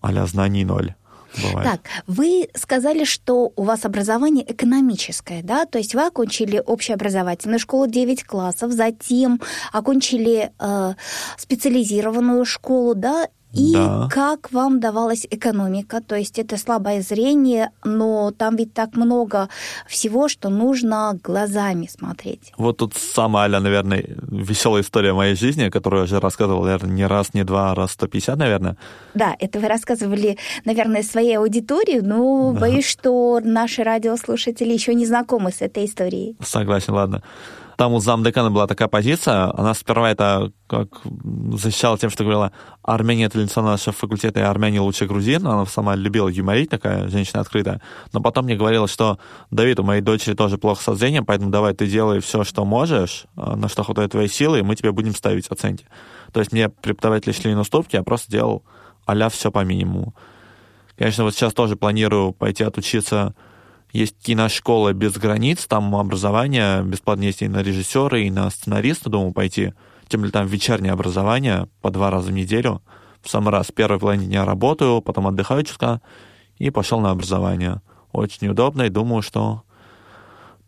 а 0.00 0.26
знаний 0.26 0.64
ноль. 0.64 0.94
Бывает. 1.40 1.70
Так, 1.70 1.80
вы 2.06 2.48
сказали, 2.54 3.04
что 3.04 3.52
у 3.56 3.62
вас 3.62 3.84
образование 3.84 4.44
экономическое, 4.50 5.42
да? 5.42 5.64
То 5.64 5.78
есть 5.78 5.94
вы 5.94 6.06
окончили 6.06 6.62
общеобразовательную 6.64 7.58
школу 7.58 7.86
9 7.86 8.24
классов, 8.24 8.72
затем 8.72 9.40
окончили 9.72 10.52
э, 10.58 10.94
специализированную 11.38 12.44
школу, 12.44 12.94
да? 12.94 13.28
И 13.52 13.72
да. 13.72 14.08
как 14.10 14.50
вам 14.52 14.80
давалась 14.80 15.26
экономика? 15.30 16.00
То 16.00 16.16
есть 16.16 16.38
это 16.38 16.56
слабое 16.56 17.02
зрение, 17.02 17.70
но 17.84 18.30
там 18.30 18.56
ведь 18.56 18.72
так 18.72 18.96
много 18.96 19.48
всего, 19.86 20.28
что 20.28 20.48
нужно 20.48 21.18
глазами 21.22 21.86
смотреть. 21.86 22.52
Вот 22.56 22.78
тут 22.78 22.94
самая, 22.94 23.48
наверное, 23.48 24.04
веселая 24.22 24.82
история 24.82 25.12
моей 25.12 25.34
жизни, 25.34 25.68
которую 25.68 26.00
я 26.00 26.04
уже 26.04 26.20
рассказывал, 26.20 26.64
наверное, 26.64 26.92
не 26.92 27.06
раз, 27.06 27.34
не 27.34 27.44
два, 27.44 27.72
а 27.72 27.74
раз 27.74 27.92
150, 27.92 28.36
наверное. 28.38 28.76
Да, 29.14 29.36
это 29.38 29.60
вы 29.60 29.68
рассказывали, 29.68 30.38
наверное, 30.64 31.02
своей 31.02 31.36
аудитории, 31.36 32.00
но 32.00 32.52
да. 32.52 32.60
боюсь, 32.60 32.86
что 32.86 33.40
наши 33.42 33.82
радиослушатели 33.82 34.72
еще 34.72 34.94
не 34.94 35.04
знакомы 35.04 35.52
с 35.52 35.60
этой 35.60 35.84
историей. 35.84 36.36
Согласен, 36.42 36.94
ладно 36.94 37.22
там 37.82 37.94
у 37.94 37.98
замдекана 37.98 38.48
была 38.48 38.68
такая 38.68 38.86
позиция, 38.86 39.52
она 39.58 39.74
сперва 39.74 40.08
это 40.08 40.52
как 40.68 41.00
защищала 41.52 41.98
тем, 41.98 42.10
что 42.10 42.22
говорила, 42.22 42.52
Армения 42.80 43.28
традиционно 43.28 43.70
нашего 43.70 43.92
факультета, 43.92 44.38
и 44.38 44.44
Армения 44.44 44.80
лучше 44.80 45.06
грузин, 45.06 45.44
она 45.44 45.66
сама 45.66 45.96
любила 45.96 46.28
юморить, 46.28 46.70
такая 46.70 47.08
женщина 47.08 47.40
открытая, 47.40 47.80
но 48.12 48.20
потом 48.20 48.44
мне 48.44 48.54
говорила, 48.54 48.86
что, 48.86 49.18
Давид, 49.50 49.80
у 49.80 49.82
моей 49.82 50.00
дочери 50.00 50.34
тоже 50.34 50.58
плохо 50.58 50.80
со 50.80 50.94
зрением, 50.94 51.26
поэтому 51.26 51.50
давай 51.50 51.74
ты 51.74 51.88
делай 51.88 52.20
все, 52.20 52.44
что 52.44 52.64
можешь, 52.64 53.24
а, 53.34 53.56
на 53.56 53.68
что 53.68 53.82
хватает 53.82 54.12
твоей 54.12 54.28
силы, 54.28 54.60
и 54.60 54.62
мы 54.62 54.76
тебе 54.76 54.92
будем 54.92 55.12
ставить 55.12 55.48
оценки. 55.48 55.84
То 56.32 56.38
есть 56.38 56.52
мне 56.52 56.68
преподаватели 56.68 57.32
шли 57.32 57.52
на 57.52 57.62
уступки, 57.62 57.96
я 57.96 58.04
просто 58.04 58.30
делал 58.30 58.62
а 59.06 59.28
все 59.28 59.50
по 59.50 59.64
минимуму. 59.64 60.14
Конечно, 60.96 61.24
вот 61.24 61.34
сейчас 61.34 61.52
тоже 61.52 61.74
планирую 61.74 62.32
пойти 62.32 62.62
отучиться 62.62 63.34
есть 63.92 64.16
киношкола 64.22 64.92
без 64.94 65.12
границ, 65.12 65.66
там 65.66 65.94
образование 65.94 66.82
бесплатно 66.82 67.24
есть 67.24 67.42
и 67.42 67.48
на 67.48 67.62
режиссера, 67.62 68.18
и 68.18 68.30
на 68.30 68.50
сценариста, 68.50 69.10
думаю, 69.10 69.32
пойти. 69.32 69.74
Тем 70.08 70.20
более 70.20 70.32
там 70.32 70.46
вечернее 70.46 70.92
образование 70.92 71.68
по 71.80 71.90
два 71.90 72.10
раза 72.10 72.28
в 72.28 72.32
неделю. 72.32 72.82
В 73.20 73.28
самый 73.28 73.50
раз 73.50 73.70
первой 73.70 73.98
половине 73.98 74.26
дня 74.26 74.44
работаю, 74.44 75.00
потом 75.02 75.26
отдыхаю 75.26 75.62
чутка 75.62 76.00
и 76.58 76.70
пошел 76.70 77.00
на 77.00 77.10
образование. 77.10 77.82
Очень 78.12 78.48
удобно, 78.48 78.82
и 78.82 78.88
думаю, 78.88 79.22
что 79.22 79.62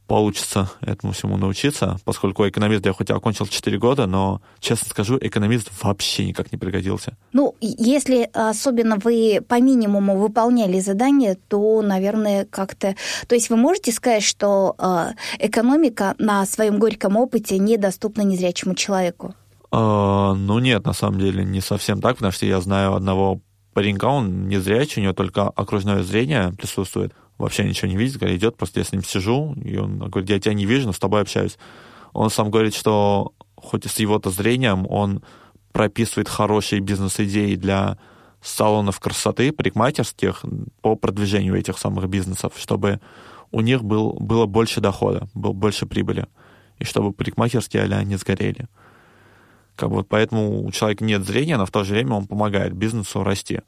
получится 0.07 0.71
этому 0.81 1.13
всему 1.13 1.37
научиться, 1.37 1.97
поскольку 2.05 2.47
экономист 2.49 2.85
я 2.87 2.93
хоть 2.93 3.11
и 3.11 3.13
окончил 3.13 3.47
4 3.47 3.79
года, 3.79 4.07
но, 4.07 4.43
честно 4.61 4.89
скажу, 4.89 5.19
экономист 5.21 5.71
вообще 5.83 6.27
никак 6.27 6.53
не 6.53 6.59
пригодился. 6.59 7.17
Ну, 7.33 7.55
если 7.61 8.29
особенно 8.33 8.97
вы 8.97 9.41
по 9.47 9.61
минимуму 9.61 10.19
выполняли 10.19 10.81
задания, 10.81 11.37
то, 11.49 11.83
наверное, 11.83 12.45
как-то... 12.45 12.95
То 13.27 13.35
есть 13.35 13.51
вы 13.51 13.57
можете 13.57 13.93
сказать, 13.93 14.23
что 14.23 14.75
э, 14.79 15.13
экономика 15.39 16.15
на 16.19 16.45
своем 16.47 16.79
горьком 16.79 17.17
опыте 17.17 17.59
недоступна 17.59 18.23
незрячему 18.23 18.75
человеку? 18.75 19.35
Uh, 19.71 20.35
ну 20.35 20.61
нет, 20.61 20.85
на 20.87 20.93
самом 20.93 21.19
деле 21.19 21.45
не 21.45 21.61
совсем 21.61 22.01
так, 22.01 22.15
потому 22.17 22.31
что 22.31 22.47
я 22.47 22.61
знаю 22.61 22.95
одного 22.95 23.41
паренька, 23.73 24.05
он 24.05 24.49
незрячий, 24.49 25.01
у 25.01 25.05
него 25.05 25.15
только 25.15 25.49
окружное 25.49 26.03
зрение 26.05 26.53
присутствует 26.57 27.13
вообще 27.39 27.65
ничего 27.65 27.89
не 27.89 27.97
видит, 27.97 28.19
говорит, 28.19 28.39
идет, 28.39 28.57
просто 28.57 28.81
я 28.81 28.85
с 28.85 28.93
ним 28.93 29.03
сижу, 29.03 29.55
и 29.65 29.77
он 29.77 29.99
говорит, 29.99 30.31
я 30.31 30.41
тебя 30.41 30.55
не 30.55 30.67
вижу, 30.67 30.87
но 30.87 30.93
с 30.93 30.99
тобой 30.99 31.21
общаюсь. 31.21 31.59
Он 32.13 32.31
сам 32.31 32.51
говорит, 32.51 32.75
что 32.75 33.33
хоть 33.57 33.87
и 33.87 33.89
с 33.89 33.99
его-то 33.99 34.31
зрением, 34.31 34.87
он 34.89 35.23
прописывает 35.73 36.29
хорошие 36.29 36.81
бизнес-идеи 36.81 37.57
для 37.57 37.99
салонов 38.41 39.01
красоты, 39.01 39.53
парикмахерских 39.53 40.45
по 40.83 40.97
продвижению 40.97 41.57
этих 41.57 41.79
самых 41.79 42.09
бизнесов, 42.09 42.53
чтобы 42.57 43.01
у 43.51 43.61
них 43.61 43.83
был, 43.83 44.13
было 44.15 44.47
больше 44.47 44.81
дохода, 44.81 45.29
было 45.35 45.53
больше 45.53 45.87
прибыли, 45.87 46.27
и 46.79 46.85
чтобы 46.85 47.13
парикмахерские 47.13 47.85
а 47.85 48.05
не 48.05 48.17
сгорели. 48.17 48.69
Как 49.77 49.89
бы 49.89 49.97
вот 49.97 50.09
поэтому 50.09 50.65
у 50.65 50.71
человека 50.71 51.05
нет 51.05 51.25
зрения, 51.25 51.57
но 51.57 51.67
в 51.67 51.71
то 51.71 51.83
же 51.83 51.95
время 51.95 52.15
он 52.15 52.27
помогает 52.27 52.75
бизнесу 52.75 53.25
расти. 53.25 53.61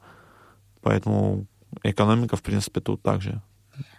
Поэтому 0.81 1.47
экономика, 1.83 2.37
в 2.37 2.41
принципе, 2.41 2.79
тут 2.79 3.01
также 3.01 3.41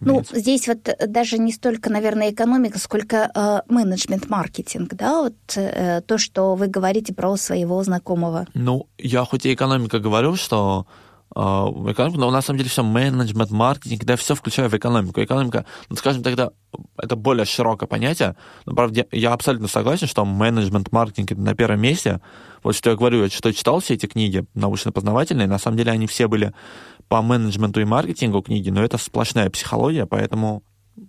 ну, 0.00 0.22
здесь 0.32 0.68
вот 0.68 0.88
э, 0.88 1.06
даже 1.06 1.38
не 1.38 1.52
столько, 1.52 1.90
наверное, 1.90 2.30
экономика, 2.30 2.78
сколько 2.78 3.30
э, 3.34 3.60
менеджмент-маркетинг, 3.72 4.94
да, 4.94 5.22
вот 5.22 5.34
э, 5.56 6.00
то, 6.02 6.18
что 6.18 6.54
вы 6.54 6.66
говорите 6.68 7.14
про 7.14 7.36
своего 7.36 7.82
знакомого. 7.82 8.46
Ну, 8.54 8.86
я 8.98 9.24
хоть 9.24 9.46
и 9.46 9.54
экономика 9.54 9.98
говорю, 9.98 10.36
что 10.36 10.86
э, 11.34 11.40
экономика, 11.40 12.20
но 12.20 12.30
на 12.30 12.42
самом 12.42 12.58
деле 12.58 12.70
все 12.70 12.82
менеджмент, 12.82 13.50
маркетинг, 13.50 14.04
да, 14.04 14.16
все 14.16 14.34
включаю 14.34 14.70
в 14.70 14.74
экономику. 14.74 15.22
Экономика, 15.22 15.64
ну, 15.88 15.96
скажем 15.96 16.22
тогда, 16.22 16.50
это 16.96 17.16
более 17.16 17.44
широкое 17.44 17.88
понятие, 17.88 18.36
но, 18.66 18.74
правда, 18.74 19.06
я 19.12 19.32
абсолютно 19.32 19.68
согласен, 19.68 20.06
что 20.06 20.24
менеджмент, 20.24 20.92
маркетинг 20.92 21.32
это 21.32 21.40
на 21.40 21.54
первом 21.54 21.80
месте. 21.80 22.20
Вот 22.62 22.74
что 22.74 22.90
я 22.90 22.96
говорю, 22.96 23.22
я 23.22 23.30
что 23.30 23.52
читал 23.52 23.80
все 23.80 23.94
эти 23.94 24.06
книги 24.06 24.44
научно-познавательные, 24.54 25.46
на 25.46 25.58
самом 25.58 25.76
деле 25.76 25.92
они 25.92 26.06
все 26.06 26.28
были 26.28 26.52
по 27.08 27.22
менеджменту 27.22 27.80
и 27.80 27.84
маркетингу 27.84 28.42
книги, 28.42 28.70
но 28.70 28.82
это 28.82 28.98
сплошная 28.98 29.50
психология, 29.50 30.06
поэтому 30.06 30.62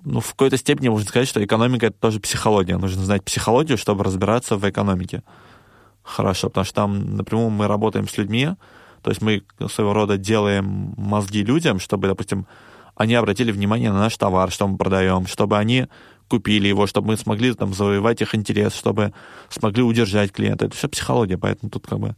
ну, 0.03 0.19
в 0.19 0.31
какой-то 0.31 0.57
степени 0.57 0.89
можно 0.89 1.07
сказать, 1.07 1.27
что 1.27 1.43
экономика— 1.43 1.85
это 1.87 1.97
тоже 1.99 2.19
психология. 2.19 2.77
Нужно 2.77 3.03
знать 3.03 3.23
психологию, 3.23 3.77
чтобы 3.77 4.03
разбираться 4.03 4.55
в 4.55 4.69
экономике. 4.69 5.23
Хорошо, 6.03 6.49
потому 6.49 6.65
что 6.65 6.75
там 6.75 7.15
напрямую 7.15 7.49
мы 7.49 7.67
работаем 7.67 8.07
с 8.07 8.17
людьми, 8.17 8.49
то 9.01 9.11
есть 9.11 9.21
мы 9.21 9.43
своего 9.69 9.93
рода 9.93 10.17
делаем 10.17 10.93
мозги 10.97 11.43
людям, 11.43 11.79
чтобы, 11.79 12.07
допустим, 12.07 12.47
они 12.95 13.15
обратили 13.15 13.51
внимание 13.51 13.91
на 13.91 13.99
наш 13.99 14.17
товар, 14.17 14.51
что 14.51 14.67
мы 14.67 14.77
продаем, 14.77 15.25
чтобы 15.25 15.57
они 15.57 15.87
купили 16.27 16.67
его, 16.67 16.85
чтобы 16.85 17.07
мы 17.07 17.17
смогли 17.17 17.53
там 17.53 17.73
завоевать 17.73 18.21
их 18.21 18.35
интерес, 18.35 18.75
чтобы 18.75 19.13
смогли 19.49 19.83
удержать 19.83 20.31
клиента. 20.31 20.65
Это 20.65 20.75
все 20.75 20.87
психология, 20.87 21.37
поэтому 21.37 21.69
тут 21.69 21.87
как 21.87 21.99
бы 21.99 22.15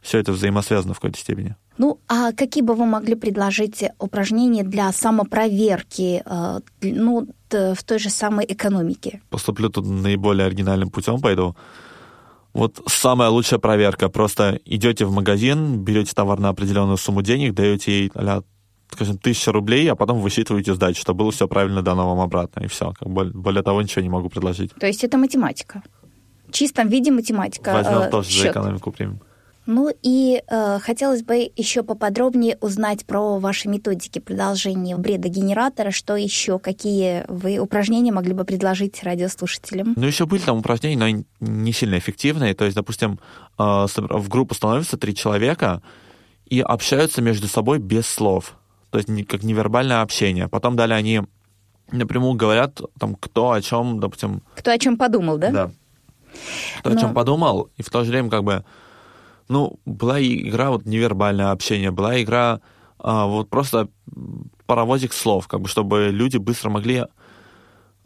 все 0.00 0.18
это 0.18 0.32
взаимосвязано 0.32 0.94
в 0.94 1.00
какой-то 1.00 1.18
степени. 1.18 1.56
Ну, 1.78 2.00
а 2.08 2.32
какие 2.32 2.62
бы 2.62 2.74
вы 2.74 2.86
могли 2.86 3.14
предложить 3.14 3.84
упражнения 3.98 4.64
для 4.64 4.92
самопроверки, 4.92 6.22
э, 6.24 6.60
ну, 6.82 7.28
в 7.50 7.84
той 7.84 7.98
же 7.98 8.10
самой 8.10 8.44
экономике? 8.48 9.20
Поступлю 9.30 9.68
тут 9.68 9.86
наиболее 9.86 10.46
оригинальным 10.46 10.90
путем 10.90 11.20
пойду. 11.20 11.56
Вот 12.52 12.80
самая 12.88 13.28
лучшая 13.28 13.60
проверка. 13.60 14.08
Просто 14.08 14.58
идете 14.64 15.04
в 15.04 15.12
магазин, 15.12 15.78
берете 15.84 16.12
товар 16.14 16.40
на 16.40 16.48
определенную 16.48 16.96
сумму 16.96 17.22
денег, 17.22 17.54
даете 17.54 17.92
ей, 17.92 18.10
а 18.14 18.42
скажем, 18.90 19.18
тысяча 19.18 19.52
рублей, 19.52 19.90
а 19.90 19.94
потом 19.94 20.20
высчитываете 20.20 20.74
сдачу, 20.74 21.00
чтобы 21.00 21.18
было 21.18 21.30
все 21.30 21.46
правильно 21.46 21.82
дано 21.82 22.08
вам 22.08 22.20
обратно, 22.20 22.60
и 22.64 22.66
все. 22.66 22.92
Как 22.98 23.08
более 23.08 23.62
того, 23.62 23.82
ничего 23.82 24.02
не 24.02 24.08
могу 24.08 24.28
предложить. 24.28 24.72
То 24.74 24.86
есть 24.86 25.04
это 25.04 25.18
математика? 25.18 25.82
В 26.48 26.52
чистом 26.52 26.88
виде 26.88 27.12
математика. 27.12 27.72
Возьмем 27.72 27.98
э, 27.98 28.10
тоже 28.10 28.30
счет. 28.30 28.42
за 28.42 28.50
экономику 28.50 28.90
примем. 28.90 29.20
Ну 29.68 29.94
и 30.00 30.42
э, 30.48 30.78
хотелось 30.78 31.22
бы 31.22 31.52
еще 31.54 31.82
поподробнее 31.82 32.56
узнать 32.62 33.04
про 33.04 33.38
ваши 33.38 33.68
методики 33.68 34.18
продолжения 34.18 34.96
бредогенератора. 34.96 35.90
Что 35.90 36.16
еще? 36.16 36.58
Какие 36.58 37.26
вы 37.28 37.58
упражнения 37.58 38.10
могли 38.10 38.32
бы 38.32 38.44
предложить 38.44 39.02
радиослушателям? 39.02 39.92
Ну, 39.94 40.06
еще 40.06 40.24
были 40.24 40.40
там 40.40 40.56
упражнения, 40.56 40.96
но 40.96 41.24
не 41.40 41.72
сильно 41.74 41.98
эффективные. 41.98 42.54
То 42.54 42.64
есть, 42.64 42.76
допустим, 42.76 43.20
э, 43.58 43.86
в 43.94 44.28
группу 44.30 44.54
становятся 44.54 44.96
три 44.96 45.14
человека 45.14 45.82
и 46.46 46.60
общаются 46.60 47.20
между 47.20 47.46
собой 47.46 47.78
без 47.78 48.06
слов. 48.06 48.56
То 48.88 48.96
есть, 48.96 49.10
как 49.28 49.42
невербальное 49.42 50.00
общение. 50.00 50.48
Потом 50.48 50.76
далее 50.76 50.96
они 50.96 51.20
напрямую 51.92 52.36
говорят, 52.36 52.80
там, 52.98 53.16
кто 53.16 53.52
о 53.52 53.60
чем, 53.60 54.00
допустим... 54.00 54.42
Кто 54.54 54.70
о 54.70 54.78
чем 54.78 54.96
подумал, 54.96 55.36
да? 55.36 55.50
Да. 55.50 55.70
Кто 56.78 56.88
но... 56.88 56.96
о 56.96 56.98
чем 56.98 57.12
подумал, 57.12 57.68
и 57.76 57.82
в 57.82 57.90
то 57.90 58.02
же 58.04 58.10
время 58.10 58.30
как 58.30 58.44
бы 58.44 58.64
ну, 59.48 59.78
была 59.84 60.20
игра 60.22 60.70
вот 60.70 60.84
невербальное 60.86 61.50
общение, 61.50 61.90
была 61.90 62.20
игра 62.20 62.60
а, 62.98 63.26
вот 63.26 63.48
просто 63.48 63.88
паровозик 64.66 65.12
слов, 65.12 65.48
как 65.48 65.60
бы, 65.60 65.68
чтобы 65.68 66.10
люди 66.12 66.36
быстро 66.36 66.70
могли 66.70 67.06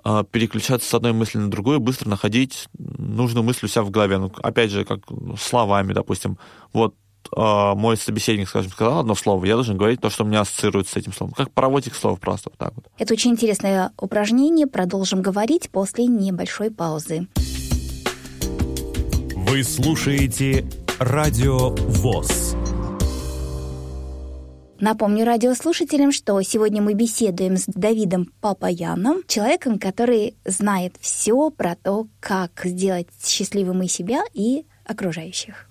а, 0.05 0.25
переключаться 0.25 0.89
с 0.89 0.95
одной 0.95 1.13
мысли 1.13 1.39
на 1.39 1.51
другую, 1.51 1.81
быстро 1.81 2.09
находить 2.09 2.69
нужную 2.79 3.45
мысль 3.45 3.67
у 3.67 3.69
себя 3.69 3.83
в 3.83 3.91
голове. 3.91 4.19
Ну, 4.19 4.33
опять 4.43 4.71
же, 4.71 4.85
как 4.85 5.01
словами, 5.39 5.93
допустим. 5.93 6.39
Вот 6.73 6.95
а, 7.35 7.75
мой 7.75 7.97
собеседник, 7.97 8.49
скажем, 8.49 8.71
сказал 8.71 9.01
одно 9.01 9.15
слово, 9.15 9.45
я 9.45 9.55
должен 9.55 9.77
говорить 9.77 10.01
то, 10.01 10.11
что 10.11 10.25
у 10.25 10.27
меня 10.27 10.41
ассоциируется 10.41 10.95
с 10.95 10.97
этим 10.97 11.13
словом. 11.13 11.35
Как 11.35 11.53
паровозик 11.53 11.95
слов 11.95 12.21
просто 12.21 12.51
вот 12.51 12.59
так 12.59 12.75
вот. 12.75 12.87
Это 12.99 13.15
очень 13.15 13.33
интересное 13.33 13.93
упражнение. 13.99 14.67
Продолжим 14.67 15.23
говорить 15.23 15.71
после 15.71 16.07
небольшой 16.07 16.71
паузы. 16.71 17.29
Вы 19.35 19.63
слушаете 19.65 20.65
Радио 21.05 21.71
ВОЗ. 21.71 22.55
Напомню 24.79 25.25
радиослушателям, 25.25 26.13
что 26.13 26.41
сегодня 26.43 26.81
мы 26.81 26.95
беседуем 26.95 27.57
с 27.57 27.65
Давидом 27.67 28.27
Папаяном, 28.41 29.25
человеком, 29.27 29.81
который 29.81 30.37
знает 30.45 30.95
все 31.01 31.51
про 31.51 31.75
то, 31.75 32.07
как 32.21 32.53
сделать 32.63 33.09
счастливым 33.21 33.83
и 33.83 33.89
себя, 33.89 34.23
и 34.33 34.65
окружающих. 34.85 35.69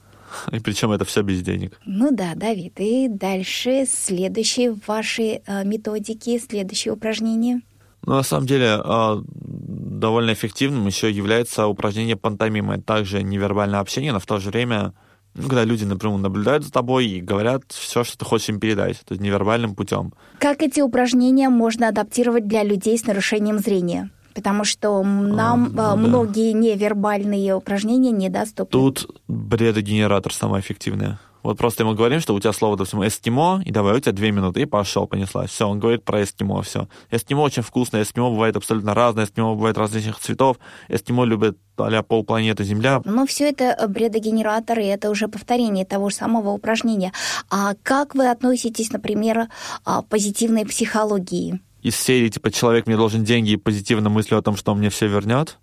И 0.52 0.60
причем 0.60 0.92
это 0.92 1.06
все 1.06 1.22
без 1.22 1.42
денег. 1.42 1.80
Ну 1.86 2.12
да, 2.12 2.34
Давид. 2.36 2.74
И 2.82 3.08
дальше 3.08 3.86
следующие 3.88 4.76
ваши 4.86 5.42
э, 5.48 5.64
методики, 5.64 6.40
следующее 6.40 6.94
упражнение. 6.94 7.62
Ну, 8.06 8.16
на 8.16 8.24
самом 8.24 8.48
деле, 8.48 8.82
э, 8.84 9.22
довольно 9.24 10.34
эффективным 10.34 10.88
еще 10.88 11.10
является 11.10 11.68
упражнение 11.68 12.18
пантомимы. 12.18 12.82
Также 12.82 13.24
невербальное 13.24 13.80
общение, 13.80 14.12
но 14.12 14.20
в 14.20 14.26
то 14.26 14.38
же 14.38 14.50
время 14.50 14.94
ну, 15.34 15.44
когда 15.48 15.64
люди, 15.64 15.86
например, 15.86 16.18
наблюдают 16.18 16.66
за 16.66 16.72
тобой 16.72 17.08
и 17.08 17.22
говорят 17.22 17.64
все, 17.70 18.04
что 18.04 18.18
ты 18.18 18.26
хочешь 18.26 18.50
им 18.50 18.60
передать, 18.60 19.00
то 19.06 19.14
есть 19.14 19.22
невербальным 19.22 19.76
путем. 19.76 20.14
Как 20.40 20.62
эти 20.62 20.82
упражнения 20.82 21.50
можно 21.50 21.88
адаптировать 21.88 22.48
для 22.48 22.64
людей 22.64 22.98
с 22.98 23.06
нарушением 23.06 23.60
зрения? 23.60 24.10
Потому 24.34 24.64
что 24.64 25.04
нам 25.04 25.66
а, 25.66 25.70
ну, 25.70 25.76
да. 25.76 25.96
многие 25.96 26.54
невербальные 26.54 27.56
упражнения 27.56 28.12
недоступны. 28.12 28.72
Тут 28.72 29.22
бредогенератор 29.28 30.34
самое 30.34 30.62
эффективное. 30.62 31.20
Вот 31.44 31.58
просто 31.58 31.84
ему 31.84 31.96
говорим, 31.96 32.20
что 32.20 32.36
у 32.36 32.40
тебя 32.40 32.54
слово, 32.54 32.78
допустим, 32.78 33.06
эскимо, 33.06 33.62
и 33.66 33.72
давай 33.72 33.98
у 33.98 34.00
тебя 34.00 34.12
две 34.12 34.32
минуты, 34.32 34.62
и 34.62 34.66
пошел, 34.66 35.08
понеслась. 35.08 35.50
Все, 35.50 35.68
он 35.68 35.80
говорит 35.80 36.04
про 36.04 36.24
эскимо, 36.24 36.62
все. 36.62 36.88
Эскимо 37.10 37.42
очень 37.42 37.64
вкусное, 37.64 38.04
эскимо 38.04 38.30
бывает 38.30 38.56
абсолютно 38.56 38.94
разное, 38.94 39.26
эскимо 39.26 39.56
бывает 39.56 39.78
различных 39.78 40.20
цветов, 40.20 40.58
эскимо 40.88 41.24
любит 41.24 41.58
а 41.78 42.04
полпланеты 42.04 42.64
Земля. 42.64 43.02
Но 43.06 43.26
все 43.26 43.50
это 43.50 43.88
бредогенератор, 43.88 44.78
и 44.80 44.86
это 44.86 45.10
уже 45.10 45.28
повторение 45.28 45.84
того 45.84 46.12
же 46.12 46.16
самого 46.18 46.50
упражнения. 46.50 47.12
А 47.50 47.74
как 47.82 48.14
вы 48.14 48.30
относитесь, 48.30 48.92
например, 48.92 49.48
к 49.84 50.04
позитивной 50.04 50.66
психологии? 50.68 51.60
Из 51.82 51.96
серии, 51.96 52.30
типа, 52.30 52.52
человек 52.52 52.88
мне 52.88 52.96
должен 52.96 53.24
деньги 53.24 53.52
и 53.52 53.58
позитивно 53.58 54.10
мыслю 54.10 54.38
о 54.38 54.42
том, 54.42 54.56
что 54.56 54.72
он 54.72 54.80
мне 54.80 54.90
все 54.90 55.08
вернет, 55.08 55.58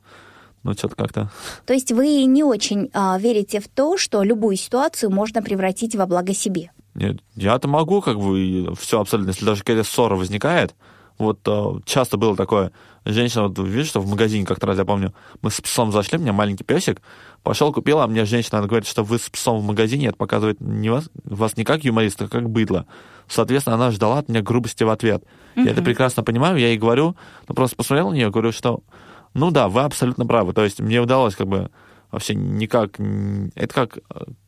ну, 0.62 0.72
что-то 0.72 0.96
как-то. 0.96 1.30
То 1.64 1.72
есть 1.72 1.92
вы 1.92 2.24
не 2.24 2.42
очень 2.42 2.90
а, 2.92 3.18
верите 3.18 3.60
в 3.60 3.68
то, 3.68 3.96
что 3.96 4.22
любую 4.22 4.56
ситуацию 4.56 5.10
можно 5.10 5.42
превратить 5.42 5.94
во 5.94 6.06
благо 6.06 6.34
себе? 6.34 6.72
Нет, 6.94 7.18
я-то 7.36 7.68
могу, 7.68 8.00
как 8.00 8.18
бы, 8.18 8.74
все 8.78 9.00
абсолютно, 9.00 9.30
если 9.30 9.44
даже 9.44 9.60
какая-то 9.60 9.88
ссора 9.88 10.16
возникает, 10.16 10.74
Вот 11.18 11.40
э, 11.46 11.80
часто 11.84 12.16
было 12.16 12.36
такое. 12.36 12.72
Женщина, 13.04 13.48
вот 13.48 13.58
видишь, 13.58 13.88
что 13.88 14.00
в 14.00 14.08
магазине 14.08 14.46
как-то 14.46 14.66
раз, 14.66 14.78
я 14.78 14.84
помню, 14.84 15.14
мы 15.42 15.50
с 15.50 15.60
псом 15.60 15.92
зашли, 15.92 16.18
у 16.18 16.20
меня 16.20 16.32
маленький 16.32 16.64
песик, 16.64 17.00
пошел, 17.42 17.72
купил, 17.72 18.00
а 18.00 18.06
мне 18.06 18.24
женщина 18.24 18.58
она 18.58 18.68
говорит, 18.68 18.86
что 18.86 19.02
вы 19.02 19.18
с 19.18 19.28
псом 19.28 19.60
в 19.60 19.64
магазине, 19.64 20.08
это 20.08 20.16
показывает 20.16 20.60
не 20.60 20.90
вас, 20.90 21.10
вас 21.24 21.56
не 21.56 21.64
как 21.64 21.84
юмориста, 21.84 22.26
а 22.26 22.28
как 22.28 22.48
быдло. 22.50 22.86
Соответственно, 23.26 23.76
она 23.76 23.90
ждала 23.90 24.18
от 24.18 24.28
меня 24.28 24.42
грубости 24.42 24.84
в 24.84 24.90
ответ. 24.90 25.24
Mm-hmm. 25.56 25.64
Я 25.64 25.70
это 25.72 25.82
прекрасно 25.82 26.22
понимаю, 26.22 26.56
я 26.58 26.68
ей 26.68 26.78
говорю, 26.78 27.16
ну 27.48 27.54
просто 27.54 27.76
посмотрел 27.76 28.10
на 28.10 28.14
нее, 28.14 28.30
говорю, 28.30 28.52
что 28.52 28.82
ну 29.34 29.50
да, 29.50 29.68
вы 29.68 29.82
абсолютно 29.82 30.26
правы. 30.26 30.52
То 30.52 30.64
есть 30.64 30.80
мне 30.80 31.00
удалось 31.00 31.36
как 31.36 31.46
бы 31.46 31.70
вообще 32.10 32.34
никак... 32.34 32.98
Это 33.54 33.74
как 33.74 33.98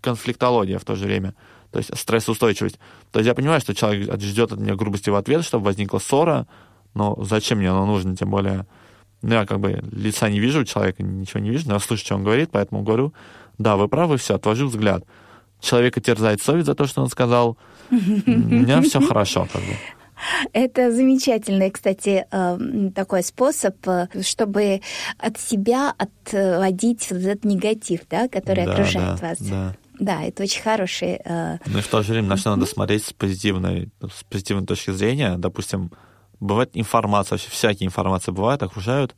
конфликтология 0.00 0.78
в 0.78 0.84
то 0.84 0.94
же 0.96 1.04
время. 1.04 1.34
То 1.70 1.78
есть 1.78 1.96
стрессоустойчивость. 1.96 2.78
То 3.12 3.20
есть 3.20 3.28
я 3.28 3.34
понимаю, 3.34 3.60
что 3.60 3.74
человек 3.74 4.20
ждет 4.20 4.52
от 4.52 4.60
меня 4.60 4.74
грубости 4.74 5.10
в 5.10 5.14
ответ, 5.14 5.44
чтобы 5.44 5.66
возникла 5.66 5.98
ссора, 5.98 6.46
но 6.94 7.16
зачем 7.22 7.58
мне 7.58 7.70
оно 7.70 7.86
нужно, 7.86 8.16
тем 8.16 8.30
более... 8.30 8.66
Ну, 9.22 9.34
я 9.34 9.44
как 9.44 9.60
бы 9.60 9.84
лица 9.92 10.30
не 10.30 10.40
вижу 10.40 10.64
человека, 10.64 11.02
ничего 11.02 11.40
не 11.40 11.50
вижу, 11.50 11.68
но 11.68 11.74
я 11.74 11.80
слышу, 11.80 12.04
что 12.04 12.14
он 12.14 12.24
говорит, 12.24 12.48
поэтому 12.52 12.82
говорю, 12.82 13.12
да, 13.58 13.76
вы 13.76 13.86
правы, 13.86 14.16
все, 14.16 14.36
отвожу 14.36 14.66
взгляд. 14.66 15.04
Человека 15.60 16.00
терзает 16.00 16.40
совесть 16.42 16.66
за 16.66 16.74
то, 16.74 16.86
что 16.86 17.02
он 17.02 17.08
сказал. 17.08 17.58
У 17.90 17.94
меня 17.94 18.80
все 18.80 19.00
хорошо, 19.06 19.46
как 19.52 19.60
бы. 19.60 19.74
Это 20.52 20.92
замечательный, 20.92 21.70
кстати, 21.70 22.26
эм, 22.30 22.92
такой 22.92 23.22
способ, 23.22 23.76
э, 23.86 24.08
чтобы 24.22 24.80
от 25.18 25.38
себя 25.38 25.94
отводить 25.96 27.10
вот 27.10 27.20
этот 27.20 27.44
негатив, 27.44 28.00
да, 28.08 28.28
который 28.28 28.66
да, 28.66 28.72
окружает 28.72 29.20
да, 29.20 29.28
вас. 29.28 29.38
Да. 29.40 29.76
Да, 30.00 30.22
это 30.22 30.42
очень 30.44 30.62
хороший. 30.62 31.20
Э, 31.24 31.58
ну 31.66 31.78
и 31.78 31.82
в 31.82 31.88
то 31.88 32.02
же 32.02 32.12
время, 32.12 32.28
на 32.28 32.36
что 32.38 32.50
надо 32.50 32.66
смотреть 32.66 33.04
с 33.04 33.12
позитивной, 33.12 33.90
с 34.00 34.24
позитивной 34.24 34.66
точки 34.66 34.90
зрения. 34.92 35.36
Допустим, 35.36 35.92
бывает 36.40 36.70
информация, 36.72 37.36
вообще 37.36 37.50
всякие 37.50 37.86
информации 37.86 38.32
бывают, 38.32 38.62
окружают. 38.62 39.14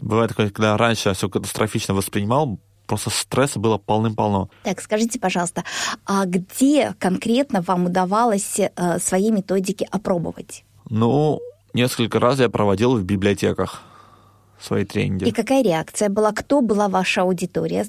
Бывает 0.00 0.30
такое, 0.30 0.50
когда 0.50 0.76
раньше 0.76 1.08
я 1.10 1.14
все 1.14 1.28
катастрофично 1.28 1.94
воспринимал, 1.94 2.58
просто 2.86 3.10
стресса 3.10 3.60
было 3.60 3.78
полным-полно. 3.78 4.50
Так, 4.64 4.80
скажите, 4.80 5.20
пожалуйста, 5.20 5.62
а 6.04 6.26
где 6.26 6.94
конкретно 6.98 7.62
вам 7.62 7.86
удавалось 7.86 8.58
э, 8.58 8.98
свои 8.98 9.30
методики 9.30 9.86
опробовать? 9.92 10.64
Ну, 10.90 11.40
несколько 11.72 12.18
раз 12.18 12.40
я 12.40 12.48
проводил 12.48 12.96
в 12.96 13.04
библиотеках 13.04 13.82
свои 14.60 14.84
тренинги. 14.84 15.24
И 15.24 15.32
какая 15.32 15.62
реакция 15.62 16.08
была? 16.08 16.32
Кто 16.32 16.62
была 16.62 16.88
ваша 16.88 17.22
аудитория? 17.22 17.86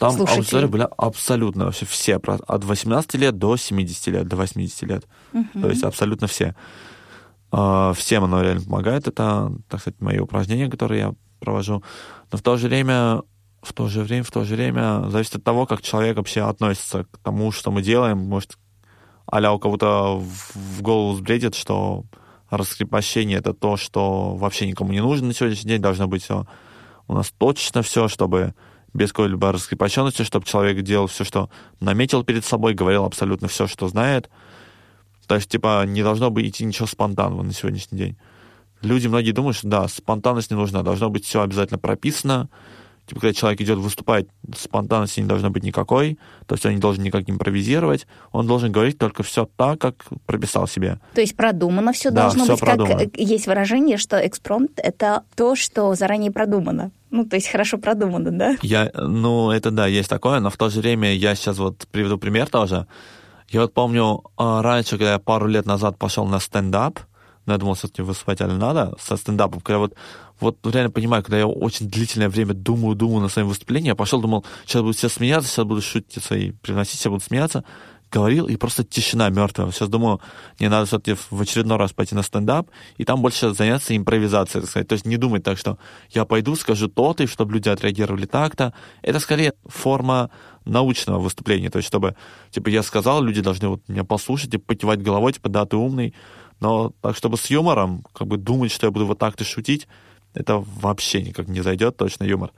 Там 0.00 0.12
Слушайте. 0.12 0.40
аудитория 0.40 0.66
была 0.66 0.86
абсолютно 0.96 1.66
вообще 1.66 1.84
все, 1.84 2.16
от 2.16 2.64
18 2.64 3.14
лет 3.16 3.36
до 3.36 3.58
70 3.58 4.06
лет, 4.06 4.26
до 4.26 4.36
80 4.36 4.82
лет. 4.84 5.04
Угу. 5.34 5.60
То 5.60 5.68
есть 5.68 5.84
абсолютно 5.84 6.26
все. 6.26 6.56
А, 7.52 7.92
всем 7.92 8.24
оно 8.24 8.40
реально 8.40 8.62
помогает. 8.62 9.06
Это, 9.08 9.52
так 9.68 9.80
сказать, 9.82 10.00
мои 10.00 10.18
упражнения, 10.18 10.70
которые 10.70 11.00
я 11.00 11.14
провожу. 11.38 11.84
Но 12.32 12.38
в 12.38 12.40
то 12.40 12.56
же 12.56 12.68
время 12.68 13.20
в 13.60 13.74
то 13.74 13.88
же 13.88 14.00
время, 14.00 14.24
в 14.24 14.30
то 14.30 14.42
же 14.44 14.54
время 14.54 15.04
зависит 15.10 15.36
от 15.36 15.44
того, 15.44 15.66
как 15.66 15.82
человек 15.82 16.16
вообще 16.16 16.48
относится 16.48 17.04
к 17.04 17.18
тому, 17.18 17.52
что 17.52 17.70
мы 17.70 17.82
делаем. 17.82 18.16
Может, 18.16 18.56
а 19.26 19.52
у 19.52 19.58
кого-то 19.58 20.18
в 20.18 20.80
голову 20.80 21.14
сбредит, 21.14 21.54
что 21.54 22.04
раскрепощение— 22.48 23.36
это 23.40 23.52
то, 23.52 23.76
что 23.76 24.34
вообще 24.34 24.66
никому 24.66 24.92
не 24.92 25.02
нужно 25.02 25.26
на 25.26 25.34
сегодняшний 25.34 25.72
день. 25.72 25.82
Должно 25.82 26.08
быть 26.08 26.22
все 26.22 26.46
у 27.06 27.12
нас 27.12 27.30
точно 27.36 27.82
все, 27.82 28.08
чтобы 28.08 28.54
без 28.92 29.12
какой-либо 29.12 29.52
раскрепощенности, 29.52 30.22
чтобы 30.22 30.46
человек 30.46 30.82
делал 30.82 31.06
все, 31.06 31.24
что 31.24 31.50
наметил 31.80 32.24
перед 32.24 32.44
собой, 32.44 32.74
говорил 32.74 33.04
абсолютно 33.04 33.48
все, 33.48 33.66
что 33.66 33.88
знает. 33.88 34.30
То 35.26 35.36
есть, 35.36 35.48
типа, 35.48 35.84
не 35.86 36.02
должно 36.02 36.30
быть 36.30 36.46
идти 36.46 36.64
ничего 36.64 36.86
спонтанного 36.86 37.42
на 37.42 37.52
сегодняшний 37.52 37.98
день. 37.98 38.16
Люди 38.82 39.06
многие 39.06 39.32
думают, 39.32 39.56
что 39.56 39.68
да, 39.68 39.88
спонтанность 39.88 40.50
не 40.50 40.56
нужна, 40.56 40.82
должно 40.82 41.10
быть 41.10 41.24
все 41.24 41.42
обязательно 41.42 41.78
прописано, 41.78 42.48
Типа, 43.10 43.22
когда 43.22 43.34
человек 43.34 43.60
идет 43.60 43.78
выступать, 43.78 44.26
спонтанности 44.56 45.18
не 45.18 45.26
должно 45.26 45.50
быть 45.50 45.64
никакой, 45.64 46.16
то 46.46 46.54
есть 46.54 46.64
он 46.64 46.74
не 46.74 46.78
должен 46.78 47.02
никак 47.02 47.28
импровизировать, 47.28 48.06
он 48.30 48.46
должен 48.46 48.70
говорить 48.70 48.98
только 48.98 49.24
все 49.24 49.48
так, 49.56 49.80
как 49.80 50.04
прописал 50.26 50.68
себе. 50.68 51.00
То 51.14 51.20
есть 51.20 51.34
продумано 51.34 51.92
все 51.92 52.10
да, 52.12 52.22
должно 52.22 52.44
все 52.44 52.52
быть, 52.52 52.60
продумано. 52.60 52.98
как 53.00 53.16
есть 53.16 53.48
выражение, 53.48 53.96
что 53.96 54.24
экспромт— 54.24 54.72
это 54.76 55.24
то, 55.34 55.56
что 55.56 55.92
заранее 55.96 56.30
продумано. 56.30 56.92
Ну, 57.10 57.24
то 57.24 57.36
есть 57.36 57.48
хорошо 57.48 57.78
продумано, 57.78 58.30
да? 58.30 58.56
Я, 58.62 58.90
ну, 58.94 59.50
это 59.50 59.70
да, 59.70 59.86
есть 59.86 60.08
такое, 60.08 60.40
но 60.40 60.50
в 60.50 60.56
то 60.56 60.68
же 60.70 60.80
время 60.80 61.14
я 61.14 61.34
сейчас 61.34 61.58
вот 61.58 61.86
приведу 61.90 62.18
пример 62.18 62.48
тоже. 62.48 62.86
Я 63.48 63.62
вот 63.62 63.74
помню, 63.74 64.22
а, 64.36 64.62
раньше, 64.62 64.90
когда 64.90 65.12
я 65.12 65.18
пару 65.18 65.46
лет 65.46 65.66
назад 65.66 65.98
пошел 65.98 66.24
на 66.24 66.38
стендап, 66.38 67.00
но 67.46 67.54
я 67.54 67.58
думал, 67.58 67.74
все-таки 67.74 68.02
выступать 68.02 68.40
или 68.40 68.50
надо 68.50 68.94
со 69.00 69.16
стендапом, 69.16 69.60
когда 69.60 69.78
вот 69.78 69.94
вот 70.40 70.58
реально 70.64 70.90
понимаю, 70.90 71.22
когда 71.22 71.38
я 71.38 71.46
очень 71.46 71.88
длительное 71.88 72.28
время 72.28 72.54
думаю, 72.54 72.96
думаю 72.96 73.20
на 73.20 73.28
своем 73.28 73.48
выступлении, 73.48 73.88
я 73.88 73.94
пошел, 73.94 74.20
думал, 74.20 74.44
сейчас 74.64 74.82
будут 74.82 74.96
все 74.96 75.08
смеяться, 75.08 75.50
сейчас 75.50 75.66
буду 75.66 75.82
шутить 75.82 76.24
свои, 76.24 76.52
приносить, 76.52 76.98
все 76.98 77.10
будут 77.10 77.24
смеяться, 77.24 77.64
говорил, 78.10 78.46
и 78.46 78.56
просто 78.56 78.84
тишина 78.84 79.28
мертвая. 79.30 79.70
Сейчас 79.70 79.88
думаю, 79.88 80.20
мне 80.58 80.68
надо 80.68 80.86
все-таки 80.86 81.16
в 81.30 81.40
очередной 81.40 81.78
раз 81.78 81.92
пойти 81.92 82.14
на 82.14 82.22
стендап, 82.22 82.68
и 82.96 83.04
там 83.04 83.22
больше 83.22 83.54
заняться 83.54 83.96
импровизацией, 83.96 84.62
так 84.62 84.70
сказать. 84.70 84.88
То 84.88 84.94
есть 84.94 85.06
не 85.06 85.16
думать 85.16 85.42
так, 85.42 85.58
что 85.58 85.78
я 86.10 86.24
пойду, 86.24 86.56
скажу 86.56 86.88
то-то, 86.88 87.22
и 87.22 87.26
чтобы 87.26 87.54
люди 87.54 87.68
отреагировали 87.68 88.26
так-то. 88.26 88.72
Это 89.02 89.20
скорее 89.20 89.54
форма 89.66 90.30
научного 90.64 91.18
выступления. 91.18 91.70
То 91.70 91.78
есть 91.78 91.88
чтобы, 91.88 92.16
типа, 92.50 92.68
я 92.68 92.82
сказал, 92.82 93.22
люди 93.22 93.40
должны 93.40 93.68
вот 93.68 93.88
меня 93.88 94.04
послушать 94.04 94.54
и 94.54 94.58
покивать 94.58 95.02
головой, 95.02 95.32
типа, 95.32 95.48
да, 95.48 95.64
ты 95.64 95.76
умный. 95.76 96.14
Но 96.60 96.92
так, 97.00 97.16
чтобы 97.16 97.36
с 97.36 97.46
юмором, 97.46 98.04
как 98.12 98.26
бы 98.28 98.36
думать, 98.36 98.70
что 98.70 98.86
я 98.86 98.90
буду 98.90 99.06
вот 99.06 99.18
так-то 99.18 99.44
шутить, 99.44 99.88
это 100.34 100.58
вообще 100.58 101.22
никак 101.22 101.48
не 101.48 101.60
зайдет, 101.60 101.96
точно 101.96 102.24
юмор. 102.24 102.52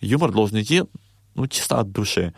Юмор 0.00 0.32
должен 0.32 0.60
идти, 0.60 0.82
ну, 1.34 1.46
чисто 1.46 1.78
от 1.78 1.92
души. 1.92 2.34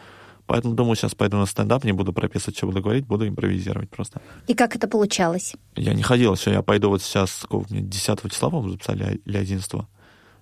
Поэтому, 0.47 0.75
думаю, 0.75 0.95
сейчас 0.95 1.15
пойду 1.15 1.37
на 1.39 1.47
стендап, 1.47 1.85
не 1.85 1.93
буду 1.93 2.13
прописывать, 2.13 2.57
что 2.57 2.67
буду 2.67 2.81
говорить, 2.81 3.07
буду 3.07 3.27
импровизировать 3.27 3.91
просто. 3.91 4.21
И 4.47 4.55
как 4.55 4.77
это 4.77 4.87
получалось? 4.87 5.55
Я 5.75 5.93
не 5.93 6.03
ходил 6.03 6.35
еще, 6.35 6.53
я 6.53 6.63
пойду 6.63 6.89
вот 6.89 7.03
сейчас, 7.03 7.33
сколько 7.33 7.73
мне, 7.73 7.83
10 7.83 8.31
числа, 8.31 8.51
по-моему, 8.51 8.73
записали, 8.73 9.21
или 9.25 9.37
11 9.37 9.73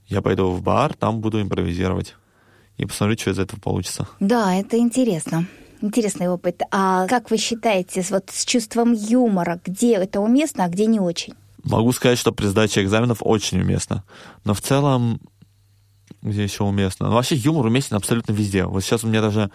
Я 0.08 0.20
пойду 0.20 0.50
в 0.50 0.62
бар, 0.62 0.94
там 0.94 1.20
буду 1.20 1.40
импровизировать. 1.40 2.16
И 2.76 2.84
посмотрю, 2.86 3.16
что 3.16 3.30
из 3.30 3.38
этого 3.38 3.60
получится. 3.60 4.08
Да, 4.20 4.54
это 4.54 4.76
интересно. 4.78 5.46
Интересный 5.80 6.28
опыт. 6.28 6.62
А 6.70 7.06
как 7.06 7.30
вы 7.30 7.36
считаете, 7.36 8.04
вот 8.10 8.30
с 8.30 8.44
чувством 8.44 8.92
юмора, 8.92 9.60
где 9.64 9.94
это 9.94 10.20
уместно, 10.20 10.64
а 10.64 10.68
где 10.68 10.86
не 10.86 11.00
очень? 11.00 11.34
Могу 11.62 11.92
сказать, 11.92 12.18
что 12.18 12.32
при 12.32 12.46
сдаче 12.46 12.82
экзаменов 12.82 13.18
очень 13.20 13.60
уместно. 13.60 14.04
Но 14.44 14.54
в 14.54 14.60
целом, 14.60 15.20
где 16.22 16.42
еще 16.42 16.64
уместно? 16.64 17.08
Ну, 17.08 17.14
вообще 17.14 17.36
юмор 17.36 17.66
уместен 17.66 17.96
абсолютно 17.96 18.32
везде. 18.32 18.64
Вот 18.64 18.82
сейчас 18.82 19.04
у 19.04 19.08
меня 19.08 19.20
даже, 19.20 19.42
а, 19.42 19.50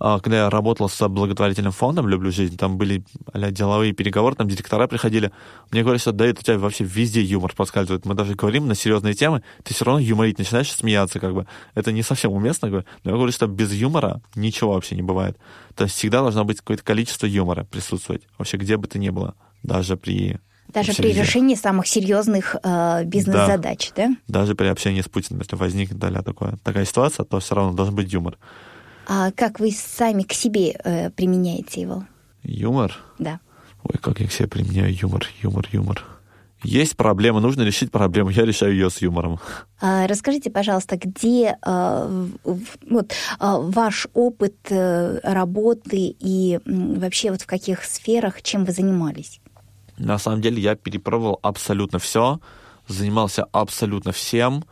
когда 0.00 0.38
я 0.38 0.50
работал 0.50 0.88
с 0.88 1.08
благотворительным 1.08 1.72
фондом 1.72 2.08
«Люблю 2.08 2.32
жизнь», 2.32 2.56
там 2.56 2.78
были 2.78 3.04
а 3.32 3.50
деловые 3.50 3.92
переговоры, 3.92 4.34
там 4.34 4.48
директора 4.48 4.86
приходили. 4.86 5.30
Мне 5.70 5.82
говорят, 5.82 6.00
что 6.00 6.12
да, 6.12 6.26
это 6.26 6.40
у 6.40 6.42
тебя 6.42 6.58
вообще 6.58 6.84
везде 6.84 7.20
юмор 7.20 7.52
проскальзывает. 7.54 8.06
Мы 8.06 8.14
даже 8.14 8.34
говорим 8.34 8.66
на 8.66 8.74
серьезные 8.74 9.12
темы, 9.12 9.42
ты 9.62 9.74
все 9.74 9.84
равно 9.84 10.00
юморить 10.00 10.38
начинаешь 10.38 10.72
смеяться, 10.72 11.20
как 11.20 11.34
бы. 11.34 11.46
Это 11.74 11.92
не 11.92 12.02
совсем 12.02 12.32
уместно, 12.32 12.68
но 12.70 12.84
я 13.04 13.12
говорю, 13.12 13.30
что 13.30 13.46
без 13.46 13.72
юмора 13.72 14.22
ничего 14.34 14.72
вообще 14.72 14.96
не 14.96 15.02
бывает. 15.02 15.36
То 15.74 15.84
есть 15.84 15.96
всегда 15.96 16.22
должно 16.22 16.44
быть 16.44 16.58
какое-то 16.58 16.82
количество 16.82 17.26
юмора 17.26 17.64
присутствовать, 17.64 18.22
вообще 18.38 18.56
где 18.56 18.78
бы 18.78 18.88
то 18.88 18.98
ни 18.98 19.10
было, 19.10 19.34
даже 19.62 19.96
при 19.96 20.40
даже 20.72 20.92
при 20.94 21.12
решении 21.12 21.56
самых 21.56 21.88
серьезных 21.88 22.56
э, 22.62 23.04
бизнес-задач, 23.04 23.90
да. 23.96 24.08
да? 24.08 24.16
Даже 24.28 24.54
при 24.54 24.66
общении 24.66 25.00
с 25.00 25.08
Путиным, 25.08 25.40
если 25.40 25.56
возникнет 25.56 25.98
такое, 26.24 26.58
такая 26.62 26.84
ситуация, 26.84 27.24
то 27.24 27.40
все 27.40 27.56
равно 27.56 27.72
должен 27.72 27.94
быть 27.94 28.12
юмор. 28.12 28.38
А 29.12 29.32
как 29.32 29.58
вы 29.58 29.72
сами 29.72 30.22
к 30.22 30.32
себе 30.32 30.70
э, 30.70 31.10
применяете 31.10 31.80
его? 31.80 32.04
Юмор? 32.44 32.96
Да. 33.18 33.40
Ой, 33.82 33.98
как 34.00 34.20
я 34.20 34.28
к 34.28 34.32
себе 34.32 34.46
применяю 34.46 34.94
юмор, 34.94 35.26
юмор, 35.42 35.68
юмор. 35.72 36.04
Есть 36.62 36.96
проблема, 36.96 37.40
нужно 37.40 37.62
решить 37.62 37.90
проблему, 37.90 38.30
я 38.30 38.44
решаю 38.44 38.72
ее 38.72 38.88
с 38.88 39.02
юмором. 39.02 39.40
А, 39.80 40.06
расскажите, 40.06 40.48
пожалуйста, 40.48 40.96
где 40.96 41.58
а, 41.60 42.08
вот, 42.44 43.12
а, 43.40 43.58
ваш 43.58 44.06
опыт 44.14 44.54
а, 44.70 45.18
работы 45.24 46.14
и 46.20 46.60
вообще 46.64 47.32
вот 47.32 47.42
в 47.42 47.46
каких 47.46 47.82
сферах, 47.82 48.42
чем 48.42 48.64
вы 48.64 48.70
занимались? 48.70 49.40
На 49.98 50.18
самом 50.18 50.40
деле 50.40 50.62
я 50.62 50.76
перепробовал 50.76 51.40
абсолютно 51.42 51.98
все, 51.98 52.38
занимался 52.86 53.42
абсолютно 53.50 54.12
всем. 54.12 54.64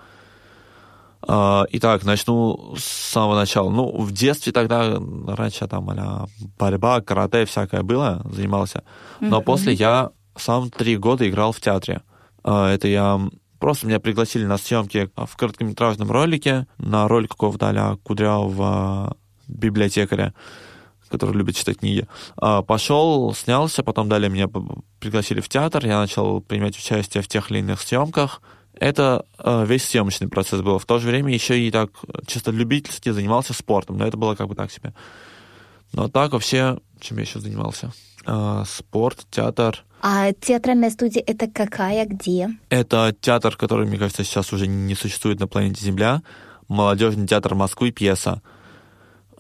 А, 1.27 1.65
итак, 1.71 2.05
начну 2.05 2.75
с 2.77 2.85
самого 2.85 3.35
начала. 3.35 3.71
Ну, 3.71 4.01
в 4.01 4.13
детстве 4.13 4.53
тогда, 4.53 5.01
раньше 5.27 5.67
там 5.67 5.91
а 5.91 6.27
борьба, 6.59 7.01
карате, 7.01 7.45
всякое 7.45 7.83
было, 7.83 8.25
занимался. 8.31 8.85
Но 9.21 9.41
mm-hmm. 9.41 9.45
после 9.45 9.73
я 9.75 10.11
сам 10.37 10.71
три 10.71 10.97
года 10.97 11.29
играл 11.29 11.53
в 11.53 11.61
театре. 11.61 12.03
А, 12.45 12.71
это 12.73 12.89
я... 12.89 13.21
Просто 13.59 13.89
меня 13.89 13.99
пригласили 13.99 14.45
на 14.45 14.57
съемки 14.57 15.11
в 15.17 15.37
короткометражном 15.37 16.13
ролике, 16.13 16.69
на 16.79 17.09
роль 17.09 17.27
какого-то 17.27 17.69
а 17.71 17.97
кудрявого 17.97 19.17
библиотекаря 19.49 20.33
который 21.09 21.35
любит 21.37 21.57
читать 21.57 21.79
книги. 21.79 22.07
А, 22.37 22.63
пошел, 22.63 23.35
снялся, 23.35 23.83
потом 23.83 24.09
далее 24.09 24.31
меня 24.31 24.49
пригласили 25.01 25.41
в 25.41 25.49
театр, 25.49 25.87
я 25.87 25.99
начал 25.99 26.41
принимать 26.41 26.77
участие 26.77 27.23
в 27.23 27.29
тех 27.29 27.51
или 27.51 27.61
иных 27.61 27.81
съемках. 27.81 28.43
Это 28.79 29.27
а, 29.39 29.65
весь 29.65 29.85
съемочный 29.85 30.29
процесс 30.29 30.61
был. 30.61 30.79
В 30.79 30.87
то 30.87 30.99
же 30.99 31.09
время 31.09 31.33
еще 31.33 31.59
и 31.59 31.71
так 31.71 31.91
чисто 32.27 32.51
любительски 32.51 33.11
занимался 33.11 33.53
спортом, 33.53 33.99
но 33.99 34.07
это 34.07 34.17
было 34.17 34.35
как 34.35 34.49
бы 34.49 34.55
так 34.55 34.71
себе. 34.71 34.95
Но 35.93 36.09
так 36.09 36.33
вообще, 36.33 36.79
чем 37.01 37.17
я 37.17 37.25
еще 37.25 37.41
занимался? 37.41 37.93
А, 38.25 38.65
спорт, 38.65 39.27
театр. 39.31 39.85
А 40.01 40.33
театральная 40.33 40.91
студия 40.91 41.23
это 41.27 41.49
какая, 41.49 42.07
где? 42.07 42.51
Это 42.69 43.15
театр, 43.21 43.57
который, 43.57 43.87
мне 43.87 43.99
кажется, 43.99 44.23
сейчас 44.23 44.53
уже 44.53 44.67
не 44.67 44.95
существует 44.95 45.41
на 45.41 45.49
планете 45.49 45.85
Земля. 45.85 46.23
Молодежный 46.69 47.27
театр 47.27 47.55
Москвы, 47.55 47.91
пьеса. 47.91 48.43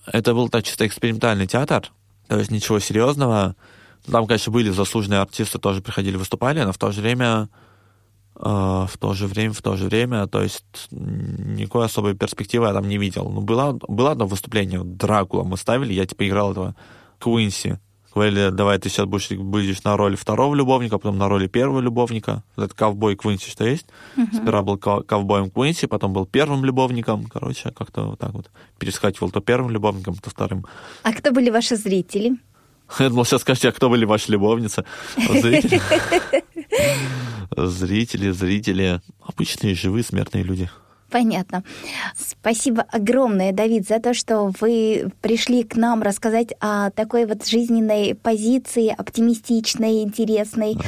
Это 0.07 0.35
был 0.35 0.49
так 0.49 0.65
чисто 0.65 0.87
экспериментальный 0.87 1.47
театр, 1.47 1.93
то 2.29 2.39
есть 2.39 2.51
ничего 2.51 2.81
серьезного. 2.81 3.55
Там, 4.11 4.27
конечно, 4.27 4.51
были 4.51 4.71
заслуженные 4.71 5.21
артисты, 5.21 5.59
тоже 5.59 5.83
приходили, 5.83 6.17
выступали, 6.17 6.63
но 6.63 6.73
в 6.73 6.79
то 6.79 6.91
же 6.93 7.03
время, 7.03 7.27
э, 7.27 7.68
в 8.39 8.91
то 8.99 9.15
же 9.15 9.27
время, 9.27 9.53
в 9.53 9.63
то 9.63 9.77
же 9.77 9.87
время, 9.87 10.27
то 10.27 10.43
есть 10.43 10.65
никакой 10.91 11.87
особой 11.87 12.15
перспективы 12.15 12.67
я 12.67 12.73
там 12.73 12.89
не 12.89 12.97
видел. 12.97 13.29
Ну, 13.31 13.41
было, 13.41 13.79
было 13.89 14.13
одно 14.13 14.27
выступление, 14.27 14.83
Дракула 14.85 15.43
мы 15.43 15.57
ставили, 15.57 15.93
я 15.93 16.07
типа 16.07 16.29
играл 16.29 16.53
этого 16.53 16.77
Куинси 17.21 17.79
говорили, 18.19 18.51
давай 18.51 18.79
ты 18.79 18.89
сейчас 18.89 19.07
будешь, 19.07 19.31
будешь 19.31 19.85
на 19.85 19.97
роли 19.97 20.17
второго 20.17 20.55
любовника, 20.55 20.99
потом 20.99 21.19
на 21.19 21.29
роли 21.29 21.47
первого 21.47 21.81
любовника. 21.81 22.43
Это 22.57 22.75
ковбой 22.75 23.17
Квинси, 23.17 23.51
что 23.51 23.65
есть. 23.65 23.87
Uh-huh. 24.17 24.35
Сперва 24.35 24.63
был 24.63 24.77
ковбоем 24.79 25.51
Квинси, 25.51 25.87
потом 25.87 26.13
был 26.13 26.27
первым 26.27 26.65
любовником. 26.65 27.25
Короче, 27.25 27.71
как-то 27.71 28.03
вот 28.03 28.19
так 28.19 28.33
вот 28.33 28.51
перескакивал 28.79 29.31
то 29.31 29.41
первым 29.41 29.71
любовником, 29.71 30.17
то 30.17 30.31
вторым. 30.31 30.67
А 31.03 31.13
кто 31.13 31.31
были 31.31 31.51
ваши 31.51 31.77
зрители? 31.77 32.37
Я 32.99 33.09
думал, 33.11 33.25
сейчас 33.25 33.43
скажете, 33.43 33.69
а 33.69 33.73
кто 33.73 33.89
были 33.91 34.05
ваши 34.05 34.33
любовницы? 34.33 34.85
Зрители. 35.17 35.81
Зрители, 37.57 38.31
зрители. 38.31 39.01
Обычные, 39.23 39.75
живые, 39.75 40.05
смертные 40.05 40.45
люди. 40.45 40.71
Понятно. 41.11 41.65
Спасибо 42.17 42.85
огромное, 42.93 43.53
Давид, 43.53 43.89
за 43.89 43.99
то, 43.99 44.13
что 44.13 44.53
вы 44.61 45.11
пришли 45.23 45.63
к 45.63 45.77
нам 45.77 46.03
рассказать 46.03 46.49
о 46.61 46.91
такой 46.91 47.25
вот 47.25 47.47
жизненной 47.47 48.15
позиции, 48.15 48.95
оптимистичной, 48.97 50.03
интересной. 50.03 50.73
Ага. 50.73 50.87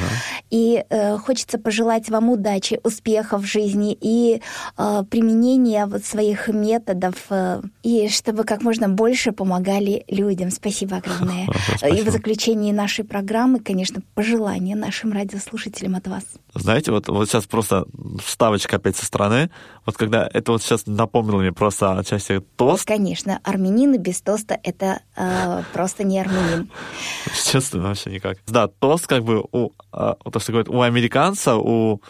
И 0.51 0.83
э, 0.89 1.17
хочется 1.17 1.57
пожелать 1.57 2.09
вам 2.09 2.29
удачи, 2.29 2.79
успехов 2.83 3.41
в 3.41 3.45
жизни 3.45 3.97
и 3.99 4.41
э, 4.77 5.03
применения 5.09 5.87
вот 5.87 6.05
своих 6.05 6.49
методов, 6.49 7.15
э, 7.29 7.61
и 7.81 8.07
чтобы 8.09 8.43
как 8.43 8.61
можно 8.61 8.89
больше 8.89 9.31
помогали 9.31 10.03
людям. 10.07 10.51
Спасибо 10.51 10.97
огромное. 10.97 11.47
Спасибо. 11.77 11.95
И 11.95 12.03
в 12.03 12.11
заключении 12.11 12.71
нашей 12.71 13.05
программы, 13.05 13.59
конечно, 13.59 14.01
пожелания 14.13 14.75
нашим 14.75 15.13
радиослушателям 15.13 15.95
от 15.95 16.07
вас. 16.07 16.23
Знаете, 16.53 16.91
вот, 16.91 17.07
вот 17.07 17.27
сейчас 17.29 17.45
просто 17.45 17.85
вставочка 18.23 18.75
опять 18.75 18.97
со 18.97 19.05
стороны. 19.05 19.49
Вот 19.85 19.97
когда 19.97 20.29
это 20.31 20.51
вот 20.51 20.61
сейчас 20.61 20.85
напомнило 20.85 21.39
мне 21.39 21.51
просто 21.51 21.97
отчасти 21.97 22.41
тост. 22.55 22.85
Конечно, 22.85 23.39
армянины 23.43 23.97
без 23.97 24.21
тоста— 24.21 24.59
это 24.63 25.01
э, 25.15 25.63
просто 25.73 26.03
не 26.03 26.19
армянин. 26.19 26.69
Честно, 27.51 27.81
вообще 27.81 28.11
никак. 28.11 28.37
Да, 28.47 28.67
тост 28.67 29.07
как 29.07 29.23
бы 29.23 29.43
у, 29.51 29.71
а, 29.91 30.15
то, 30.31 30.39
что 30.39 30.51
говорят, 30.51 30.69
у 30.69 30.81
американца, 30.81 31.55
у 31.55 32.01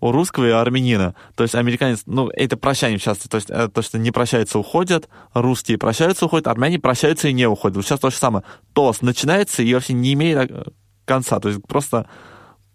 у 0.00 0.12
русского 0.12 0.46
и 0.46 0.50
армянина. 0.50 1.14
То 1.36 1.42
есть 1.44 1.54
американец, 1.54 2.02
ну, 2.06 2.30
это 2.30 2.56
прощание 2.56 2.98
часто, 2.98 3.28
то 3.28 3.36
есть 3.36 3.50
э, 3.50 3.68
то, 3.68 3.82
что 3.82 3.98
не 3.98 4.10
прощаются, 4.10 4.58
уходят, 4.58 5.08
русские 5.34 5.78
прощаются, 5.78 6.26
уходят, 6.26 6.46
армяне 6.46 6.78
прощаются 6.78 7.28
и 7.28 7.32
не 7.32 7.46
уходят. 7.46 7.76
Вот 7.76 7.84
сейчас 7.84 8.00
то 8.00 8.10
же 8.10 8.16
самое. 8.16 8.44
Тост 8.72 9.02
начинается 9.02 9.62
и 9.62 9.74
вообще 9.74 9.92
не 9.92 10.14
имеет 10.14 10.50
э, 10.50 10.64
конца. 11.04 11.38
То 11.38 11.50
есть 11.50 11.60
просто 11.66 12.08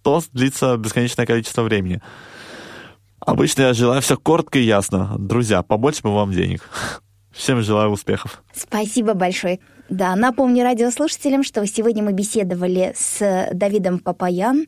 тост 0.03 0.29
длится 0.33 0.77
бесконечное 0.77 1.25
количество 1.25 1.63
времени. 1.63 2.01
Обычно 3.25 3.63
я 3.63 3.73
желаю 3.73 4.01
все 4.01 4.17
коротко 4.17 4.59
и 4.59 4.63
ясно. 4.63 5.15
Друзья, 5.17 5.63
побольше 5.63 6.03
бы 6.03 6.13
вам 6.13 6.31
денег. 6.31 6.69
Всем 7.31 7.61
желаю 7.61 7.89
успехов. 7.89 8.43
Спасибо 8.53 9.13
большое. 9.13 9.59
Да, 9.89 10.15
напомню 10.15 10.63
радиослушателям, 10.63 11.43
что 11.43 11.65
сегодня 11.67 12.01
мы 12.03 12.13
беседовали 12.13 12.93
с 12.97 13.49
Давидом 13.53 13.99
Папаян, 13.99 14.65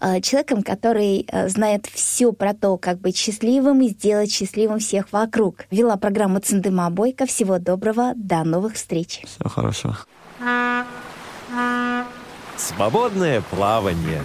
э, 0.00 0.20
человеком, 0.20 0.62
который 0.62 1.26
э, 1.26 1.48
знает 1.48 1.86
все 1.86 2.32
про 2.32 2.54
то, 2.54 2.76
как 2.76 3.00
быть 3.00 3.16
счастливым 3.16 3.80
и 3.80 3.88
сделать 3.88 4.30
счастливым 4.30 4.78
всех 4.78 5.12
вокруг. 5.12 5.64
Вела 5.70 5.96
программу 5.96 6.38
Цендыма 6.38 6.90
Бойко. 6.90 7.26
Всего 7.26 7.58
доброго, 7.58 8.12
до 8.14 8.44
новых 8.44 8.74
встреч. 8.74 9.22
Всего 9.24 9.48
хорошего. 9.48 9.98
Свободное 12.56 13.40
плавание. 13.50 14.22